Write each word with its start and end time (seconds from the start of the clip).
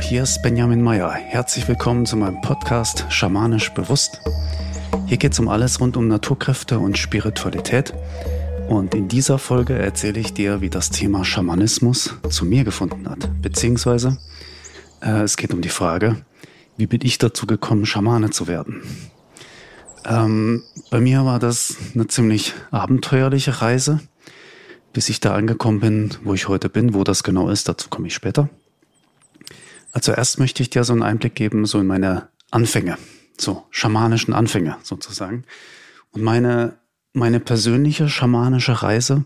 Hier 0.00 0.22
ist 0.22 0.42
Benjamin 0.42 0.80
Meyer. 0.80 1.10
Herzlich 1.10 1.68
willkommen 1.68 2.06
zu 2.06 2.16
meinem 2.16 2.40
Podcast 2.40 3.04
Schamanisch 3.10 3.70
Bewusst. 3.74 4.20
Hier 5.06 5.16
geht 5.16 5.32
es 5.32 5.38
um 5.38 5.48
alles 5.48 5.80
rund 5.80 5.96
um 5.96 6.08
Naturkräfte 6.08 6.78
und 6.78 6.96
Spiritualität. 6.96 7.92
Und 8.68 8.94
in 8.94 9.08
dieser 9.08 9.38
Folge 9.38 9.74
erzähle 9.74 10.20
ich 10.20 10.32
dir, 10.32 10.60
wie 10.60 10.70
das 10.70 10.90
Thema 10.90 11.24
Schamanismus 11.24 12.14
zu 12.30 12.46
mir 12.46 12.64
gefunden 12.64 13.08
hat. 13.08 13.28
Beziehungsweise 13.42 14.18
äh, 15.00 15.22
es 15.22 15.36
geht 15.36 15.52
um 15.52 15.60
die 15.60 15.68
Frage, 15.68 16.16
wie 16.76 16.86
bin 16.86 17.00
ich 17.02 17.18
dazu 17.18 17.46
gekommen, 17.46 17.84
Schamane 17.84 18.30
zu 18.30 18.46
werden? 18.46 18.82
Ähm, 20.06 20.62
bei 20.90 21.00
mir 21.00 21.24
war 21.24 21.38
das 21.38 21.76
eine 21.94 22.06
ziemlich 22.06 22.54
abenteuerliche 22.70 23.60
Reise, 23.60 24.00
bis 24.92 25.08
ich 25.08 25.20
da 25.20 25.34
angekommen 25.34 25.80
bin, 25.80 26.10
wo 26.24 26.34
ich 26.34 26.48
heute 26.48 26.68
bin. 26.68 26.94
Wo 26.94 27.04
das 27.04 27.22
genau 27.22 27.50
ist, 27.50 27.68
dazu 27.68 27.88
komme 27.90 28.06
ich 28.06 28.14
später. 28.14 28.48
Also 29.98 30.12
erst 30.12 30.38
möchte 30.38 30.62
ich 30.62 30.70
dir 30.70 30.84
so 30.84 30.92
einen 30.92 31.02
Einblick 31.02 31.34
geben, 31.34 31.66
so 31.66 31.80
in 31.80 31.88
meine 31.88 32.28
Anfänge, 32.52 32.98
so 33.36 33.64
schamanischen 33.70 34.32
Anfänge 34.32 34.76
sozusagen. 34.84 35.42
Und 36.12 36.22
meine, 36.22 36.78
meine 37.14 37.40
persönliche 37.40 38.08
schamanische 38.08 38.80
Reise 38.80 39.24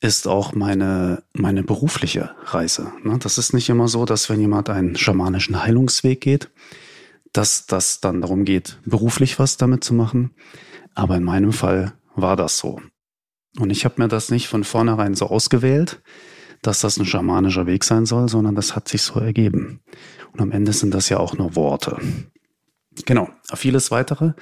ist 0.00 0.26
auch 0.26 0.54
meine, 0.54 1.24
meine 1.34 1.62
berufliche 1.62 2.30
Reise. 2.46 2.90
Ne? 3.04 3.18
Das 3.18 3.36
ist 3.36 3.52
nicht 3.52 3.68
immer 3.68 3.86
so, 3.86 4.06
dass 4.06 4.30
wenn 4.30 4.40
jemand 4.40 4.70
einen 4.70 4.96
schamanischen 4.96 5.62
Heilungsweg 5.62 6.22
geht, 6.22 6.48
dass 7.34 7.66
das 7.66 8.00
dann 8.00 8.22
darum 8.22 8.46
geht, 8.46 8.78
beruflich 8.86 9.38
was 9.38 9.58
damit 9.58 9.84
zu 9.84 9.92
machen. 9.92 10.30
Aber 10.94 11.18
in 11.18 11.22
meinem 11.24 11.52
Fall 11.52 11.92
war 12.14 12.34
das 12.34 12.56
so. 12.56 12.80
Und 13.58 13.68
ich 13.68 13.84
habe 13.84 14.00
mir 14.00 14.08
das 14.08 14.30
nicht 14.30 14.48
von 14.48 14.64
vornherein 14.64 15.12
so 15.12 15.26
ausgewählt, 15.26 16.00
dass 16.62 16.80
das 16.80 16.98
ein 16.98 17.06
schamanischer 17.06 17.66
Weg 17.66 17.84
sein 17.84 18.06
soll, 18.06 18.28
sondern 18.28 18.54
das 18.54 18.74
hat 18.74 18.88
sich 18.88 19.02
so 19.02 19.20
ergeben. 19.20 19.80
Und 20.32 20.40
am 20.40 20.52
Ende 20.52 20.72
sind 20.72 20.94
das 20.94 21.08
ja 21.08 21.18
auch 21.18 21.36
nur 21.36 21.56
Worte. 21.56 21.98
Genau, 23.04 23.28
vieles 23.54 23.90
weitere 23.90 24.32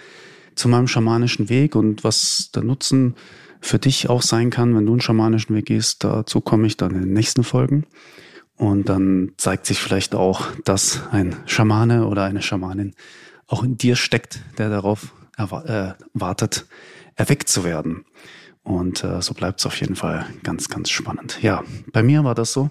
zu 0.54 0.68
meinem 0.68 0.88
schamanischen 0.88 1.48
Weg 1.48 1.76
und 1.76 2.02
was 2.02 2.50
der 2.54 2.64
Nutzen 2.64 3.14
für 3.60 3.78
dich 3.78 4.08
auch 4.08 4.22
sein 4.22 4.50
kann, 4.50 4.74
wenn 4.74 4.86
du 4.86 4.92
einen 4.92 5.00
schamanischen 5.00 5.54
Weg 5.54 5.66
gehst, 5.66 6.04
dazu 6.04 6.40
komme 6.40 6.66
ich 6.66 6.76
dann 6.76 6.92
in 6.92 7.02
den 7.02 7.12
nächsten 7.12 7.44
Folgen. 7.44 7.84
Und 8.56 8.88
dann 8.88 9.32
zeigt 9.36 9.66
sich 9.66 9.80
vielleicht 9.80 10.14
auch, 10.14 10.48
dass 10.64 11.02
ein 11.10 11.36
Schamane 11.44 12.06
oder 12.06 12.24
eine 12.24 12.40
Schamanin 12.40 12.94
auch 13.46 13.62
in 13.62 13.76
dir 13.76 13.96
steckt, 13.96 14.40
der 14.56 14.70
darauf 14.70 15.12
äh, 15.36 15.92
wartet, 16.14 16.66
erweckt 17.16 17.48
zu 17.48 17.64
werden. 17.64 18.04
Und 18.66 19.04
äh, 19.04 19.22
so 19.22 19.32
bleibt 19.32 19.60
es 19.60 19.66
auf 19.66 19.80
jeden 19.80 19.94
Fall 19.94 20.26
ganz, 20.42 20.68
ganz 20.68 20.90
spannend. 20.90 21.40
Ja, 21.40 21.62
bei 21.92 22.02
mir 22.02 22.24
war 22.24 22.34
das 22.34 22.52
so, 22.52 22.70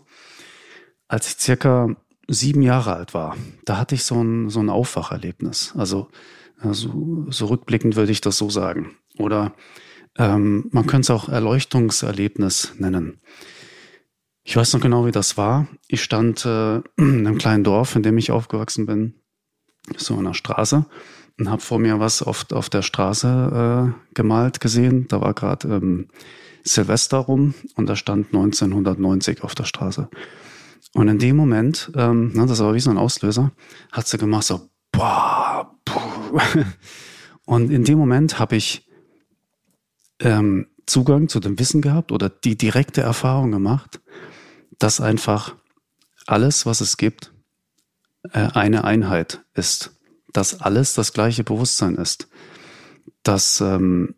als 1.07 1.29
ich 1.29 1.39
circa 1.39 1.95
sieben 2.27 2.61
Jahre 2.61 2.93
alt 2.93 3.13
war, 3.13 3.37
da 3.63 3.77
hatte 3.77 3.95
ich 3.95 4.03
so 4.03 4.21
ein, 4.21 4.49
so 4.49 4.59
ein 4.59 4.69
Aufwacherlebnis. 4.69 5.73
Also 5.77 6.09
so, 6.61 7.27
so 7.29 7.45
rückblickend 7.45 7.95
würde 7.95 8.11
ich 8.11 8.19
das 8.19 8.37
so 8.37 8.49
sagen. 8.49 8.97
Oder 9.17 9.53
ähm, 10.17 10.67
man 10.71 10.85
könnte 10.85 11.05
es 11.05 11.09
auch 11.11 11.29
Erleuchtungserlebnis 11.29 12.73
nennen. 12.77 13.21
Ich 14.43 14.57
weiß 14.57 14.73
noch 14.73 14.81
genau, 14.81 15.05
wie 15.05 15.11
das 15.11 15.37
war. 15.37 15.69
Ich 15.87 16.03
stand 16.03 16.45
äh, 16.45 16.75
in 16.97 17.25
einem 17.25 17.37
kleinen 17.37 17.63
Dorf, 17.63 17.95
in 17.95 18.03
dem 18.03 18.17
ich 18.17 18.31
aufgewachsen 18.31 18.85
bin, 18.85 19.13
so 19.95 20.17
in 20.17 20.25
der 20.25 20.33
Straße 20.33 20.85
und 21.39 21.49
habe 21.49 21.61
vor 21.61 21.79
mir 21.79 21.99
was 21.99 22.21
auf, 22.21 22.51
auf 22.51 22.69
der 22.69 22.81
Straße 22.81 23.93
äh, 23.93 24.13
gemalt 24.13 24.59
gesehen. 24.61 25.07
Da 25.09 25.21
war 25.21 25.33
gerade 25.33 25.67
ähm, 25.67 26.07
Silvester 26.63 27.17
rum 27.17 27.53
und 27.75 27.87
da 27.87 27.95
stand 27.95 28.27
1990 28.27 29.43
auf 29.43 29.55
der 29.55 29.65
Straße. 29.65 30.09
Und 30.93 31.07
in 31.09 31.19
dem 31.19 31.35
Moment, 31.35 31.91
ähm, 31.95 32.31
ne, 32.33 32.45
das 32.45 32.59
war 32.59 32.73
wie 32.73 32.79
so 32.79 32.89
ein 32.89 32.97
Auslöser, 32.97 33.51
hat 33.91 34.07
sie 34.07 34.17
gemacht 34.17 34.45
so, 34.45 34.69
boah, 34.91 35.75
puh. 35.83 36.39
Und 37.45 37.69
in 37.69 37.83
dem 37.83 37.99
Moment 37.99 38.39
habe 38.39 38.55
ich 38.55 38.87
ähm, 40.19 40.67
Zugang 40.87 41.29
zu 41.29 41.39
dem 41.39 41.59
Wissen 41.59 41.81
gehabt 41.81 42.11
oder 42.11 42.29
die 42.29 42.57
direkte 42.57 43.01
Erfahrung 43.01 43.51
gemacht, 43.51 44.01
dass 44.79 44.99
einfach 44.99 45.55
alles, 46.25 46.65
was 46.65 46.81
es 46.81 46.97
gibt, 46.97 47.33
äh, 48.31 48.47
eine 48.53 48.83
Einheit 48.83 49.43
ist 49.53 49.94
dass 50.35 50.59
alles 50.59 50.93
das 50.93 51.13
gleiche 51.13 51.43
Bewusstsein 51.43 51.95
ist. 51.95 52.27
Dass, 53.23 53.61
ähm, 53.61 54.15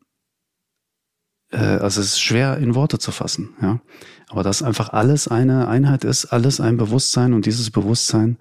äh, 1.52 1.58
also 1.58 2.02
es 2.02 2.08
ist 2.08 2.22
schwer 2.22 2.58
in 2.58 2.76
Worte 2.76 3.00
zu 3.00 3.12
fassen, 3.12 3.56
ja. 3.62 3.82
Aber 4.30 4.44
dass 4.44 4.62
einfach 4.62 4.90
alles 4.90 5.28
eine 5.28 5.68
Einheit 5.68 6.04
ist, 6.04 6.26
alles 6.26 6.60
ein 6.60 6.76
Bewusstsein 6.78 7.34
und 7.34 7.46
dieses 7.46 7.72
Bewusstsein 7.72 8.38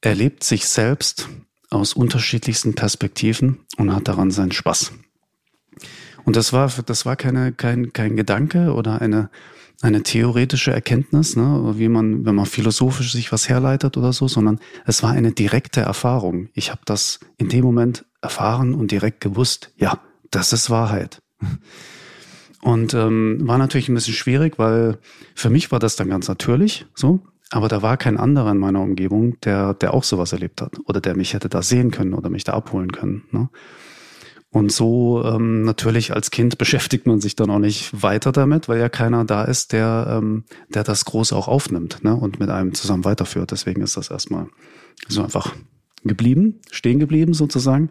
erlebt 0.00 0.42
sich 0.42 0.66
selbst 0.66 1.28
aus 1.68 1.92
unterschiedlichsten 1.92 2.74
Perspektiven 2.74 3.60
und 3.76 3.94
hat 3.94 4.08
daran 4.08 4.30
seinen 4.30 4.52
Spaß. 4.52 4.92
Und 6.24 6.36
das 6.36 6.52
war, 6.52 6.70
das 6.86 7.06
war 7.06 7.16
keine, 7.16 7.52
kein, 7.52 7.92
kein 7.92 8.16
Gedanke 8.16 8.72
oder 8.74 9.00
eine, 9.00 9.30
eine 9.80 10.02
theoretische 10.02 10.72
Erkenntnis, 10.72 11.36
ne, 11.36 11.74
wie 11.76 11.88
man, 11.88 12.24
wenn 12.24 12.34
man 12.34 12.46
philosophisch 12.46 13.12
sich 13.12 13.32
was 13.32 13.48
herleitet 13.48 13.96
oder 13.96 14.12
so, 14.12 14.28
sondern 14.28 14.60
es 14.86 15.02
war 15.02 15.10
eine 15.10 15.32
direkte 15.32 15.80
Erfahrung. 15.80 16.48
Ich 16.54 16.70
habe 16.70 16.82
das 16.84 17.20
in 17.38 17.48
dem 17.48 17.64
Moment 17.64 18.04
erfahren 18.20 18.74
und 18.74 18.90
direkt 18.90 19.20
gewusst, 19.20 19.72
ja, 19.76 19.98
das 20.30 20.52
ist 20.52 20.70
Wahrheit. 20.70 21.20
Und 22.62 22.94
ähm, 22.94 23.40
war 23.42 23.58
natürlich 23.58 23.88
ein 23.88 23.94
bisschen 23.94 24.14
schwierig, 24.14 24.56
weil 24.56 24.98
für 25.34 25.50
mich 25.50 25.72
war 25.72 25.80
das 25.80 25.96
dann 25.96 26.08
ganz 26.08 26.28
natürlich 26.28 26.86
so, 26.94 27.18
aber 27.50 27.66
da 27.66 27.82
war 27.82 27.96
kein 27.96 28.16
anderer 28.16 28.52
in 28.52 28.58
meiner 28.58 28.80
Umgebung, 28.80 29.38
der, 29.40 29.74
der 29.74 29.92
auch 29.92 30.04
sowas 30.04 30.32
erlebt 30.32 30.62
hat 30.62 30.78
oder 30.86 31.00
der 31.00 31.16
mich 31.16 31.34
hätte 31.34 31.48
da 31.48 31.60
sehen 31.60 31.90
können 31.90 32.14
oder 32.14 32.30
mich 32.30 32.44
da 32.44 32.52
abholen 32.52 32.92
können. 32.92 33.24
Ne? 33.32 33.48
Und 34.52 34.70
so 34.70 35.24
ähm, 35.24 35.62
natürlich 35.62 36.12
als 36.12 36.30
Kind 36.30 36.58
beschäftigt 36.58 37.06
man 37.06 37.20
sich 37.22 37.36
dann 37.36 37.48
auch 37.48 37.58
nicht 37.58 38.02
weiter 38.02 38.32
damit, 38.32 38.68
weil 38.68 38.78
ja 38.78 38.90
keiner 38.90 39.24
da 39.24 39.44
ist, 39.44 39.72
der, 39.72 40.18
ähm, 40.20 40.44
der 40.68 40.84
das 40.84 41.06
Große 41.06 41.34
auch 41.34 41.48
aufnimmt 41.48 42.04
ne, 42.04 42.14
und 42.14 42.38
mit 42.38 42.50
einem 42.50 42.74
zusammen 42.74 43.06
weiterführt. 43.06 43.50
Deswegen 43.50 43.80
ist 43.80 43.96
das 43.96 44.10
erstmal 44.10 44.48
so 45.08 45.22
einfach 45.22 45.54
geblieben, 46.04 46.60
stehen 46.70 46.98
geblieben 46.98 47.32
sozusagen. 47.32 47.88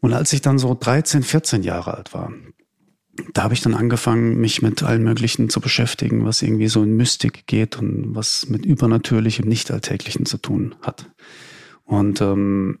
Und 0.00 0.14
als 0.14 0.32
ich 0.32 0.40
dann 0.40 0.58
so 0.58 0.74
13, 0.74 1.22
14 1.22 1.62
Jahre 1.62 1.94
alt 1.94 2.14
war, 2.14 2.32
da 3.34 3.42
habe 3.42 3.52
ich 3.52 3.60
dann 3.60 3.74
angefangen, 3.74 4.38
mich 4.38 4.62
mit 4.62 4.82
allen 4.82 5.02
möglichen 5.02 5.50
zu 5.50 5.60
beschäftigen, 5.60 6.24
was 6.24 6.40
irgendwie 6.40 6.68
so 6.68 6.82
in 6.82 6.96
Mystik 6.96 7.46
geht 7.46 7.78
und 7.78 8.14
was 8.14 8.48
mit 8.48 8.64
Übernatürlichem, 8.64 9.46
Nicht-Alltäglichen 9.46 10.24
zu 10.24 10.38
tun 10.38 10.74
hat. 10.80 11.10
Und 11.84 12.22
ähm, 12.22 12.78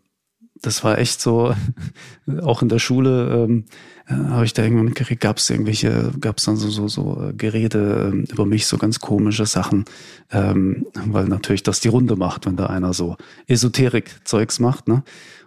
das 0.62 0.84
war 0.84 0.98
echt 0.98 1.20
so, 1.20 1.54
auch 2.42 2.62
in 2.62 2.68
der 2.68 2.78
Schule 2.78 3.46
ähm, 3.48 3.64
äh, 4.08 4.14
habe 4.14 4.44
ich 4.44 4.52
da 4.52 4.62
irgendwann 4.62 4.86
mitgekriegt, 4.86 5.20
gab 5.20 5.38
es 5.38 5.50
irgendwelche, 5.50 6.12
gab 6.20 6.38
es 6.38 6.44
dann 6.44 6.56
so, 6.56 6.70
so, 6.70 6.88
so 6.88 7.28
äh, 7.28 7.32
Gerede 7.32 8.12
äh, 8.14 8.32
über 8.32 8.46
mich, 8.46 8.66
so 8.66 8.78
ganz 8.78 9.00
komische 9.00 9.46
Sachen, 9.46 9.84
ähm, 10.30 10.86
weil 11.06 11.26
natürlich 11.26 11.62
das 11.62 11.80
die 11.80 11.88
Runde 11.88 12.16
macht, 12.16 12.46
wenn 12.46 12.56
da 12.56 12.66
einer 12.66 12.92
so 12.92 13.16
Esoterik-Zeugs 13.48 14.60
macht, 14.60 14.88
ne? 14.88 15.02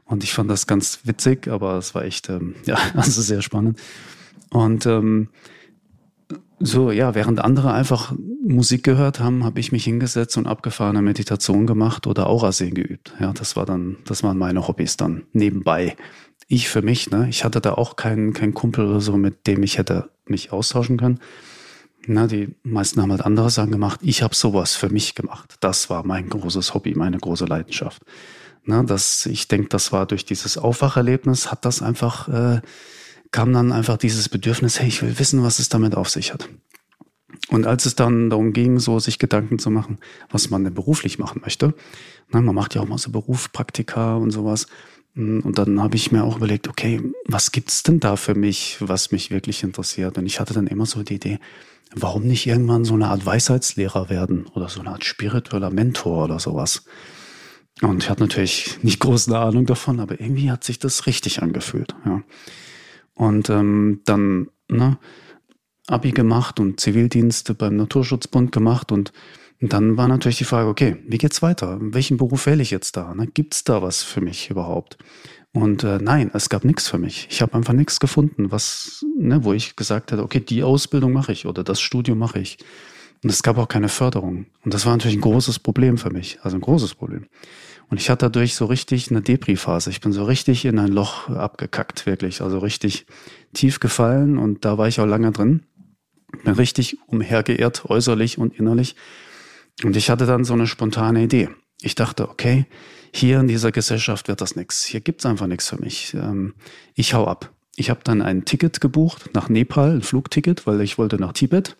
Und 0.05 0.23
ich 0.23 0.33
fand 0.33 0.49
das 0.49 0.65
ganz 0.65 1.01
witzig, 1.03 1.47
aber 1.47 1.77
es 1.77 1.93
war 1.93 2.03
echt, 2.03 2.29
ähm, 2.29 2.55
ja, 2.65 2.77
also 2.95 3.21
sehr 3.21 3.41
spannend. 3.41 3.79
Und 4.49 4.85
ähm, 4.87 5.29
so, 6.59 6.91
ja, 6.91 7.15
während 7.15 7.39
andere 7.39 7.71
einfach 7.71 8.13
Musik 8.45 8.83
gehört 8.83 9.19
haben, 9.19 9.43
habe 9.43 9.59
ich 9.59 9.71
mich 9.71 9.85
hingesetzt 9.85 10.37
und 10.37 10.47
abgefahrene 10.47 11.01
Meditation 11.01 11.67
gemacht 11.67 12.07
oder 12.07 12.27
Aurasehen 12.27 12.73
geübt. 12.73 13.13
Ja, 13.19 13.33
das 13.33 13.55
war 13.55 13.65
dann, 13.65 13.97
das 14.05 14.23
waren 14.23 14.37
meine 14.37 14.67
Hobbys 14.67 14.97
dann 14.97 15.23
nebenbei. 15.33 15.95
Ich 16.47 16.67
für 16.69 16.81
mich, 16.81 17.11
ne, 17.11 17.27
ich 17.29 17.43
hatte 17.43 17.61
da 17.61 17.73
auch 17.73 17.95
keinen, 17.95 18.33
keinen 18.33 18.53
Kumpel 18.53 18.87
oder 18.87 19.01
so, 19.01 19.17
mit 19.17 19.47
dem 19.47 19.63
ich 19.63 19.77
hätte 19.77 20.09
mich 20.25 20.51
austauschen 20.51 20.97
können. 20.97 21.19
Na, 22.07 22.27
die 22.27 22.55
meisten 22.63 23.01
haben 23.01 23.11
halt 23.11 23.25
andere 23.25 23.49
Sachen 23.49 23.71
gemacht. 23.71 23.99
Ich 24.03 24.23
habe 24.23 24.33
sowas 24.33 24.75
für 24.75 24.89
mich 24.89 25.15
gemacht. 25.15 25.55
Das 25.59 25.89
war 25.89 26.05
mein 26.05 26.29
großes 26.29 26.73
Hobby, 26.73 26.95
meine 26.95 27.17
große 27.17 27.45
Leidenschaft. 27.45 28.03
Na, 28.63 28.83
das, 28.83 29.25
ich 29.25 29.47
denke, 29.47 29.69
das 29.69 29.91
war 29.91 30.05
durch 30.05 30.25
dieses 30.25 30.57
Aufwacherlebnis, 30.57 31.51
hat 31.51 31.65
das 31.65 31.81
einfach 31.81 32.27
äh, 32.29 32.61
kam 33.31 33.53
dann 33.53 33.71
einfach 33.71 33.97
dieses 33.97 34.29
Bedürfnis, 34.29 34.79
hey, 34.79 34.87
ich 34.87 35.01
will 35.01 35.19
wissen, 35.19 35.43
was 35.43 35.59
es 35.59 35.69
damit 35.69 35.95
auf 35.95 36.09
sich 36.09 36.33
hat. 36.33 36.49
Und 37.49 37.65
als 37.65 37.85
es 37.85 37.95
dann 37.95 38.29
darum 38.29 38.53
ging, 38.53 38.79
so 38.79 38.99
sich 38.99 39.19
Gedanken 39.19 39.59
zu 39.59 39.69
machen, 39.69 39.99
was 40.29 40.49
man 40.49 40.63
denn 40.63 40.73
beruflich 40.73 41.19
machen 41.19 41.41
möchte, 41.41 41.73
na, 42.31 42.41
man 42.41 42.55
macht 42.55 42.75
ja 42.75 42.81
auch 42.81 42.87
mal 42.87 42.97
so 42.97 43.11
Berufspraktika 43.11 44.15
und 44.15 44.31
sowas. 44.31 44.67
Und 45.15 45.57
dann 45.57 45.81
habe 45.81 45.95
ich 45.95 46.11
mir 46.11 46.23
auch 46.23 46.37
überlegt, 46.37 46.67
okay, 46.67 47.01
was 47.25 47.51
gibt's 47.51 47.83
denn 47.83 47.99
da 47.99 48.15
für 48.15 48.35
mich, 48.35 48.77
was 48.79 49.11
mich 49.11 49.31
wirklich 49.31 49.63
interessiert? 49.63 50.17
Und 50.17 50.25
ich 50.25 50.39
hatte 50.39 50.53
dann 50.53 50.67
immer 50.67 50.85
so 50.85 51.01
die 51.01 51.15
Idee, 51.15 51.39
warum 51.95 52.23
nicht 52.23 52.45
irgendwann 52.45 52.85
so 52.85 52.93
eine 52.93 53.07
Art 53.07 53.25
Weisheitslehrer 53.25 54.09
werden 54.09 54.45
oder 54.53 54.69
so 54.69 54.79
eine 54.79 54.91
Art 54.91 55.03
spiritueller 55.03 55.71
Mentor 55.71 56.25
oder 56.25 56.39
sowas. 56.39 56.83
Und 57.81 58.03
ich 58.03 58.09
hatte 58.09 58.21
natürlich 58.21 58.77
nicht 58.83 58.99
große 58.99 59.35
Ahnung 59.37 59.65
davon, 59.65 59.99
aber 59.99 60.19
irgendwie 60.19 60.51
hat 60.51 60.63
sich 60.63 60.79
das 60.79 61.07
richtig 61.07 61.41
angefühlt. 61.41 61.95
Ja. 62.05 62.21
Und 63.19 63.49
ähm, 63.49 63.99
dann 64.05 64.47
ne, 64.69 64.97
Abi 65.87 66.11
gemacht 66.11 66.59
und 66.59 66.79
Zivildienste 66.79 67.53
beim 67.53 67.75
Naturschutzbund 67.75 68.51
gemacht 68.51 68.91
und 68.91 69.11
Und 69.61 69.73
dann 69.73 69.97
war 69.97 70.07
natürlich 70.07 70.37
die 70.37 70.45
Frage, 70.45 70.69
okay, 70.69 70.95
wie 71.05 71.17
geht's 71.17 71.41
weiter? 71.41 71.77
Welchen 71.81 72.15
Beruf 72.15 72.45
wähle 72.45 72.61
ich 72.63 72.71
jetzt 72.71 72.95
da? 72.95 73.13
Ne? 73.13 73.27
Gibt's 73.27 73.65
da 73.65 73.81
was 73.81 74.03
für 74.03 74.21
mich 74.21 74.49
überhaupt? 74.49 74.97
Und 75.51 75.83
äh, 75.83 75.97
nein, 75.99 76.31
es 76.33 76.47
gab 76.47 76.63
nichts 76.63 76.87
für 76.87 76.97
mich. 76.97 77.27
Ich 77.29 77.41
habe 77.41 77.55
einfach 77.55 77.73
nichts 77.73 77.99
gefunden, 77.99 78.51
was, 78.51 79.03
ne, 79.17 79.43
wo 79.43 79.51
ich 79.51 79.75
gesagt 79.75 80.13
hätte, 80.13 80.23
okay, 80.23 80.39
die 80.39 80.63
Ausbildung 80.63 81.11
mache 81.11 81.33
ich 81.33 81.45
oder 81.45 81.65
das 81.65 81.81
Studium 81.81 82.19
mache 82.19 82.39
ich. 82.39 82.57
Und 83.21 83.31
es 83.31 83.43
gab 83.43 83.57
auch 83.57 83.67
keine 83.67 83.89
Förderung. 83.89 84.45
Und 84.63 84.73
das 84.73 84.85
war 84.85 84.93
natürlich 84.93 85.17
ein 85.17 85.27
großes 85.29 85.59
Problem 85.59 85.97
für 85.97 86.09
mich, 86.09 86.39
also 86.41 86.55
ein 86.55 86.61
großes 86.61 86.95
Problem. 86.95 87.25
Und 87.89 87.99
ich 87.99 88.09
hatte 88.09 88.25
dadurch 88.25 88.55
so 88.55 88.65
richtig 88.65 89.09
eine 89.09 89.21
Depri-Phase. 89.21 89.89
Ich 89.89 89.99
bin 89.99 90.11
so 90.11 90.23
richtig 90.23 90.65
in 90.65 90.77
ein 90.77 90.91
Loch 90.91 91.29
abgekackt, 91.29 92.05
wirklich. 92.05 92.41
Also 92.41 92.59
richtig 92.59 93.07
tief 93.53 93.79
gefallen 93.79 94.37
und 94.37 94.63
da 94.63 94.77
war 94.77 94.87
ich 94.87 94.99
auch 94.99 95.07
lange 95.07 95.31
drin. 95.31 95.63
Bin 96.43 96.53
richtig 96.53 96.97
umhergeirrt, 97.07 97.85
äußerlich 97.85 98.37
und 98.37 98.53
innerlich. 98.53 98.95
Und 99.83 99.95
ich 99.95 100.09
hatte 100.11 100.27
dann 100.27 100.43
so 100.43 100.53
eine 100.53 100.67
spontane 100.67 101.23
Idee. 101.23 101.49
Ich 101.81 101.95
dachte, 101.95 102.29
okay, 102.29 102.65
hier 103.13 103.39
in 103.39 103.47
dieser 103.47 103.71
Gesellschaft 103.71 104.27
wird 104.27 104.41
das 104.41 104.55
nichts. 104.55 104.85
Hier 104.85 105.01
gibt's 105.01 105.25
einfach 105.25 105.47
nichts 105.47 105.69
für 105.69 105.81
mich. 105.81 106.13
Ähm, 106.13 106.53
ich 106.93 107.15
hau 107.15 107.25
ab. 107.25 107.51
Ich 107.75 107.89
habe 107.89 108.01
dann 108.03 108.21
ein 108.21 108.45
Ticket 108.45 108.81
gebucht 108.81 109.31
nach 109.33 109.49
Nepal, 109.49 109.95
ein 109.95 110.01
Flugticket, 110.01 110.67
weil 110.67 110.81
ich 110.81 110.97
wollte 110.97 111.15
nach 111.15 111.33
Tibet. 111.33 111.77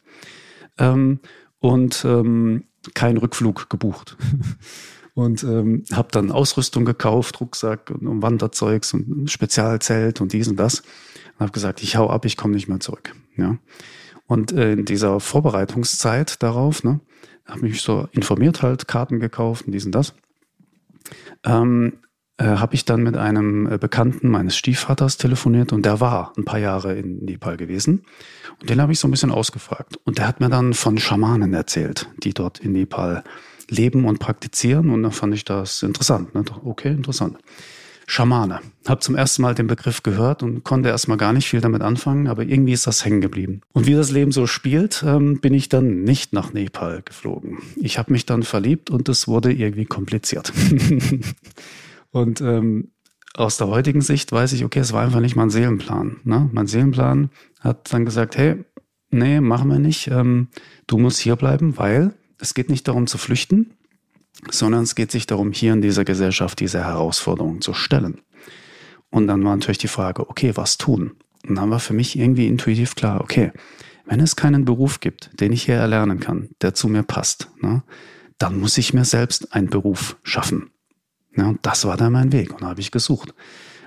Ähm, 0.79 1.19
und 1.59 2.03
ähm, 2.05 2.63
kein 2.94 3.17
Rückflug 3.17 3.69
gebucht. 3.69 4.17
und 5.19 5.44
ähm, 5.44 5.83
habe 5.92 6.07
dann 6.12 6.31
Ausrüstung 6.31 6.86
gekauft, 6.86 7.42
Rucksack 7.42 7.92
und, 7.92 8.07
und 8.07 8.21
Wanderzeugs 8.21 8.94
und 8.94 9.30
Spezialzelt 9.30 10.21
und 10.21 10.31
dies 10.31 10.48
und 10.48 10.57
das. 10.57 10.80
Und 10.80 11.42
habe 11.42 11.51
gesagt, 11.51 11.83
ich 11.83 11.98
hau 11.98 12.10
ab, 12.10 12.25
ich 12.25 12.38
komme 12.38 12.54
nicht 12.54 12.69
mehr 12.69 12.80
zurück. 12.80 13.13
Ja. 13.36 13.57
Und 14.27 14.51
äh, 14.54 14.74
in 14.74 14.86
dieser 14.86 15.19
Vorbereitungszeit 15.19 16.42
darauf, 16.42 16.83
ne, 16.83 17.01
habe 17.45 17.62
mich 17.62 17.81
so 17.81 18.07
informiert, 18.12 18.62
halt 18.62 18.88
Karten 18.88 19.19
gekauft 19.19 19.66
und 19.66 19.74
dies 19.74 19.86
und 19.86 19.94
das. 19.94 20.13
Ähm, 21.44 21.94
äh, 22.38 22.45
habe 22.45 22.75
ich 22.75 22.86
dann 22.86 23.04
mit 23.04 23.18
einem 23.18 23.69
äh, 23.69 23.77
Bekannten 23.77 24.30
meines 24.30 24.56
Stiefvaters 24.56 25.18
telefoniert 25.18 25.74
und 25.74 25.86
der 25.86 26.00
war 26.00 26.31
ein 26.38 26.45
paar 26.45 26.60
Jahre 26.60 26.95
in 26.95 27.25
Nepal 27.25 27.57
gewesen. 27.57 28.06
Und 28.62 28.69
den 28.69 28.81
habe 28.81 28.94
ich 28.94 29.00
so 29.00 29.07
ein 29.07 29.12
bisschen 29.12 29.31
ausgefragt. 29.31 30.00
Und 30.06 30.18
der 30.18 30.27
hat 30.27 30.39
mir 30.39 30.50
dann 30.50 30.74
von 30.74 30.98
Schamanen 30.98 31.54
erzählt, 31.54 32.10
die 32.24 32.33
dort 32.33 32.60
in 32.60 32.72
Nepal 32.72 33.24
leben 33.69 34.06
und 34.06 34.19
praktizieren. 34.19 34.89
Und 34.89 35.04
dann 35.04 35.12
fand 35.12 35.33
ich 35.33 35.45
das 35.45 35.83
interessant. 35.83 36.33
Ne? 36.36 36.44
Okay, 36.63 36.89
interessant. 36.89 37.38
Schamane. 38.10 38.62
Hab 38.88 39.04
zum 39.04 39.16
ersten 39.16 39.44
Mal 39.44 39.54
den 39.54 39.68
Begriff 39.68 40.01
gehört 40.01 40.42
und 40.42 40.63
konnte 40.63 40.89
erstmal 40.89 41.18
gar 41.18 41.31
nicht 41.31 41.48
viel 41.48 41.62
damit 41.62 41.83
anfangen, 41.83 42.27
aber 42.27 42.44
irgendwie 42.44 42.74
ist 42.74 42.88
das 42.88 43.06
hängen 43.06 43.21
geblieben. 43.21 43.62
Und 43.71 43.86
wie 43.86 43.94
das 43.94 44.10
Leben 44.10 44.31
so 44.31 44.48
spielt, 44.48 45.04
ähm, 45.06 45.39
bin 45.42 45.54
ich 45.54 45.69
dann 45.69 46.04
nicht 46.04 46.33
nach 46.33 46.51
Nepal 46.51 47.04
geflogen. 47.04 47.60
Ich 47.75 48.00
habe 48.00 48.12
mich 48.12 48.25
dann 48.25 48.42
verliebt 48.42 48.89
und 48.89 49.07
es 49.10 49.27
wurde 49.27 49.54
irgendwie 49.54 49.86
kompliziert. 49.86 50.51
und 52.12 52.42
ähm, 52.42 52.89
aus 53.36 53.57
der 53.57 53.68
heutigen 53.68 54.01
Sicht 54.01 54.31
weiß 54.31 54.54
ich, 54.54 54.65
okay, 54.65 54.80
es 54.80 54.92
war 54.92 55.04
einfach 55.04 55.19
nicht 55.19 55.36
mein 55.36 55.51
Seelenplan. 55.51 56.18
Ne? 56.24 56.50
Mein 56.51 56.65
Seelenplan 56.65 57.30
hat 57.60 57.94
dann 57.94 58.06
gesagt, 58.06 58.38
hey, 58.38 58.65
nee, 59.12 59.39
machen 59.39 59.69
wir 59.69 59.77
nicht. 59.77 60.07
Ähm, 60.07 60.48
du 60.88 60.98
musst 60.98 61.19
hier 61.19 61.36
bleiben, 61.36 61.77
weil 61.77 62.15
es 62.39 62.53
geht 62.53 62.69
nicht 62.69 62.88
darum 62.88 63.07
zu 63.07 63.18
flüchten, 63.18 63.71
sondern 64.50 64.83
es 64.83 64.95
geht 64.95 65.12
sich 65.12 65.27
darum, 65.27 65.51
hier 65.51 65.74
in 65.74 65.81
dieser 65.81 66.06
Gesellschaft 66.06 66.59
diese 66.59 66.83
Herausforderungen 66.83 67.62
zu 67.62 67.74
stellen. 67.74 68.21
Und 69.09 69.27
dann 69.27 69.44
war 69.44 69.56
natürlich 69.56 69.80
die 69.80 69.88
Frage, 69.88 70.30
okay, 70.30 70.56
was 70.56 70.77
tun? 70.77 71.18
Und 71.47 71.56
dann 71.56 71.69
war 71.71 71.80
für 71.80 71.94
mich 71.94 72.18
irgendwie 72.18 72.47
intuitiv 72.47 72.95
klar, 72.95 73.21
okay, 73.21 73.51
wenn 74.06 74.19
es 74.19 74.36
keinen 74.36 74.65
Beruf 74.65 75.00
gibt, 75.00 75.30
den 75.39 75.51
ich 75.51 75.63
hier 75.63 75.75
erlernen 75.75 76.19
kann, 76.19 76.50
der 76.62 76.74
zu 76.74 76.88
mir 76.88 77.03
passt, 77.03 77.50
ne, 77.62 77.83
dann 78.38 78.59
muss 78.59 78.77
ich 78.77 78.94
mir 78.94 79.06
selbst 79.06 79.53
einen 79.53 79.69
Beruf 79.69 80.18
schaffen. 80.24 80.71
Ja, 81.36 81.47
und 81.47 81.59
das 81.63 81.86
war 81.86 81.97
dann 81.97 82.13
mein 82.13 82.31
Weg 82.31 82.51
und 82.53 82.62
da 82.62 82.68
habe 82.68 82.81
ich 82.81 82.91
gesucht. 82.91 83.33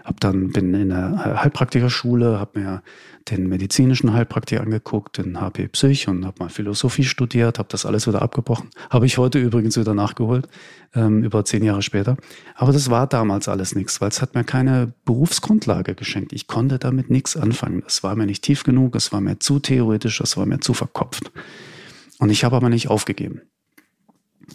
Hab 0.04 0.20
dann 0.20 0.50
bin 0.50 0.74
in 0.74 0.88
der 0.88 1.42
Heilpraktikerschule, 1.42 2.38
habe 2.38 2.60
mir 2.60 2.82
den 3.30 3.48
medizinischen 3.48 4.12
Heilpraktiker 4.12 4.62
angeguckt, 4.62 5.18
den 5.18 5.40
HP 5.40 5.68
Psych 5.68 6.08
und 6.08 6.26
habe 6.26 6.36
mal 6.40 6.48
Philosophie 6.48 7.04
studiert, 7.04 7.58
habe 7.58 7.68
das 7.70 7.86
alles 7.86 8.06
wieder 8.08 8.22
abgebrochen. 8.22 8.70
Habe 8.90 9.06
ich 9.06 9.18
heute 9.18 9.38
übrigens 9.38 9.76
wieder 9.76 9.94
nachgeholt, 9.94 10.48
ähm, 10.94 11.22
über 11.22 11.44
zehn 11.44 11.62
Jahre 11.62 11.82
später. 11.82 12.16
Aber 12.54 12.72
das 12.72 12.90
war 12.90 13.06
damals 13.06 13.48
alles 13.48 13.74
nichts, 13.74 14.00
weil 14.00 14.08
es 14.08 14.20
hat 14.20 14.34
mir 14.34 14.44
keine 14.44 14.92
Berufsgrundlage 15.04 15.94
geschenkt. 15.94 16.32
Ich 16.32 16.46
konnte 16.46 16.78
damit 16.78 17.10
nichts 17.10 17.36
anfangen. 17.36 17.82
Es 17.86 18.02
war 18.02 18.16
mir 18.16 18.26
nicht 18.26 18.42
tief 18.42 18.64
genug, 18.64 18.96
es 18.96 19.12
war 19.12 19.20
mir 19.20 19.38
zu 19.38 19.60
theoretisch, 19.60 20.20
es 20.20 20.36
war 20.36 20.46
mir 20.46 20.60
zu 20.60 20.74
verkopft. 20.74 21.30
Und 22.18 22.30
ich 22.30 22.44
habe 22.44 22.56
aber 22.56 22.68
nicht 22.68 22.88
aufgegeben. 22.88 23.42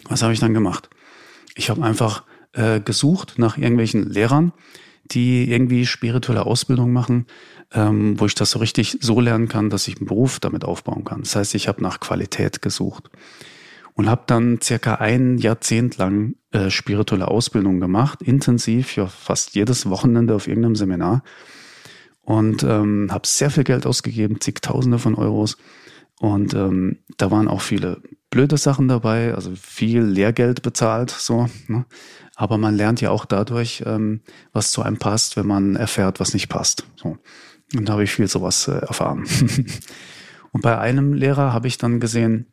Was 0.08 0.22
habe 0.22 0.32
ich 0.32 0.40
dann 0.40 0.54
gemacht? 0.54 0.90
Ich 1.54 1.70
habe 1.70 1.82
einfach 1.82 2.24
äh, 2.52 2.80
gesucht 2.80 3.34
nach 3.38 3.56
irgendwelchen 3.56 4.08
Lehrern, 4.08 4.52
die 5.10 5.50
irgendwie 5.50 5.86
spirituelle 5.86 6.46
Ausbildung 6.46 6.92
machen, 6.92 7.26
ähm, 7.72 8.18
wo 8.18 8.26
ich 8.26 8.34
das 8.34 8.50
so 8.50 8.58
richtig 8.58 8.98
so 9.00 9.20
lernen 9.20 9.48
kann, 9.48 9.70
dass 9.70 9.88
ich 9.88 9.96
einen 9.96 10.06
Beruf 10.06 10.40
damit 10.40 10.64
aufbauen 10.64 11.04
kann. 11.04 11.20
Das 11.20 11.36
heißt, 11.36 11.54
ich 11.54 11.68
habe 11.68 11.82
nach 11.82 12.00
Qualität 12.00 12.62
gesucht 12.62 13.10
und 13.94 14.08
habe 14.08 14.22
dann 14.26 14.60
circa 14.62 14.94
ein 14.96 15.38
Jahrzehnt 15.38 15.98
lang 15.98 16.36
äh, 16.52 16.70
spirituelle 16.70 17.28
Ausbildung 17.28 17.80
gemacht, 17.80 18.22
intensiv, 18.22 18.96
ja 18.96 19.06
fast 19.06 19.54
jedes 19.54 19.90
Wochenende 19.90 20.34
auf 20.34 20.46
irgendeinem 20.46 20.76
Seminar 20.76 21.22
und 22.22 22.62
ähm, 22.62 23.08
habe 23.10 23.26
sehr 23.26 23.50
viel 23.50 23.64
Geld 23.64 23.86
ausgegeben, 23.86 24.40
zigtausende 24.40 24.98
von 24.98 25.14
Euros 25.14 25.56
und 26.20 26.54
ähm, 26.54 26.98
da 27.16 27.30
waren 27.30 27.48
auch 27.48 27.60
viele 27.60 28.02
blöde 28.30 28.56
Sachen 28.56 28.88
dabei, 28.88 29.34
also 29.34 29.52
viel 29.54 30.02
Lehrgeld 30.02 30.62
bezahlt, 30.62 31.10
so. 31.10 31.48
Ne? 31.66 31.86
Aber 32.36 32.58
man 32.58 32.76
lernt 32.76 33.00
ja 33.00 33.10
auch 33.10 33.24
dadurch, 33.24 33.82
ähm, 33.86 34.20
was 34.52 34.70
zu 34.70 34.82
einem 34.82 34.98
passt, 34.98 35.36
wenn 35.36 35.46
man 35.46 35.76
erfährt, 35.76 36.20
was 36.20 36.34
nicht 36.34 36.48
passt. 36.48 36.86
So. 36.96 37.18
Und 37.74 37.88
da 37.88 37.94
habe 37.94 38.04
ich 38.04 38.12
viel 38.12 38.28
sowas 38.28 38.68
äh, 38.68 38.78
erfahren. 38.78 39.24
und 40.52 40.62
bei 40.62 40.78
einem 40.78 41.14
Lehrer 41.14 41.52
habe 41.52 41.68
ich 41.68 41.78
dann 41.78 42.00
gesehen, 42.00 42.46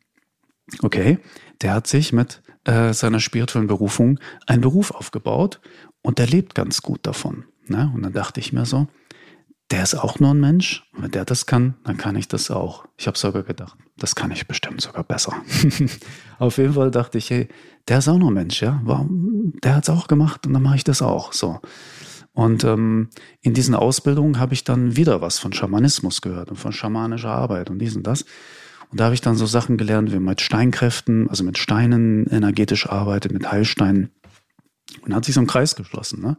okay, 0.82 1.18
der 1.62 1.74
hat 1.74 1.86
sich 1.86 2.12
mit 2.12 2.42
äh, 2.64 2.92
seiner 2.92 3.20
spirituellen 3.20 3.68
Berufung 3.68 4.18
einen 4.46 4.62
Beruf 4.62 4.90
aufgebaut 4.90 5.60
und 6.02 6.18
der 6.18 6.26
lebt 6.26 6.54
ganz 6.54 6.82
gut 6.82 7.06
davon. 7.06 7.44
Ne? 7.68 7.90
Und 7.94 8.02
dann 8.02 8.12
dachte 8.12 8.40
ich 8.40 8.52
mir 8.52 8.66
so, 8.66 8.88
der 9.70 9.82
ist 9.82 9.94
auch 9.94 10.20
nur 10.20 10.32
ein 10.32 10.40
Mensch. 10.40 10.84
Und 10.94 11.04
wenn 11.04 11.10
der 11.10 11.24
das 11.24 11.46
kann, 11.46 11.74
dann 11.84 11.96
kann 11.96 12.16
ich 12.16 12.28
das 12.28 12.50
auch. 12.50 12.86
Ich 12.96 13.06
habe 13.06 13.18
sogar 13.18 13.42
gedacht, 13.42 13.76
das 13.96 14.14
kann 14.14 14.30
ich 14.30 14.46
bestimmt 14.46 14.80
sogar 14.80 15.04
besser. 15.04 15.34
Auf 16.38 16.58
jeden 16.58 16.74
Fall 16.74 16.90
dachte 16.90 17.18
ich, 17.18 17.30
hey, 17.30 17.48
der 17.88 17.98
ist 17.98 18.08
auch 18.08 18.18
nur 18.18 18.30
ein 18.30 18.34
Mensch, 18.34 18.62
ja. 18.62 18.80
Warum? 18.84 19.52
Der 19.62 19.74
hat 19.74 19.84
es 19.84 19.90
auch 19.90 20.06
gemacht 20.08 20.46
und 20.46 20.52
dann 20.52 20.62
mache 20.62 20.76
ich 20.76 20.84
das 20.84 21.02
auch. 21.02 21.32
So. 21.32 21.60
Und 22.32 22.64
ähm, 22.64 23.08
in 23.40 23.54
diesen 23.54 23.74
Ausbildungen 23.74 24.38
habe 24.38 24.54
ich 24.54 24.62
dann 24.62 24.96
wieder 24.96 25.20
was 25.20 25.38
von 25.38 25.52
Schamanismus 25.52 26.20
gehört 26.20 26.50
und 26.50 26.56
von 26.56 26.72
schamanischer 26.72 27.30
Arbeit 27.30 27.70
und 27.70 27.78
dies 27.78 27.96
und 27.96 28.06
das. 28.06 28.24
Und 28.90 29.00
da 29.00 29.04
habe 29.04 29.14
ich 29.14 29.20
dann 29.20 29.36
so 29.36 29.46
Sachen 29.46 29.76
gelernt, 29.78 30.12
wie 30.12 30.16
man 30.16 30.32
mit 30.32 30.40
Steinkräften, 30.40 31.28
also 31.28 31.42
mit 31.42 31.58
Steinen 31.58 32.26
energetisch 32.26 32.88
arbeitet, 32.88 33.32
mit 33.32 33.50
Heilsteinen. 33.50 34.10
Und 35.02 35.14
hat 35.14 35.24
sich 35.24 35.34
so 35.34 35.40
ein 35.40 35.46
Kreis 35.46 35.74
geschlossen. 35.76 36.20
Ne? 36.20 36.36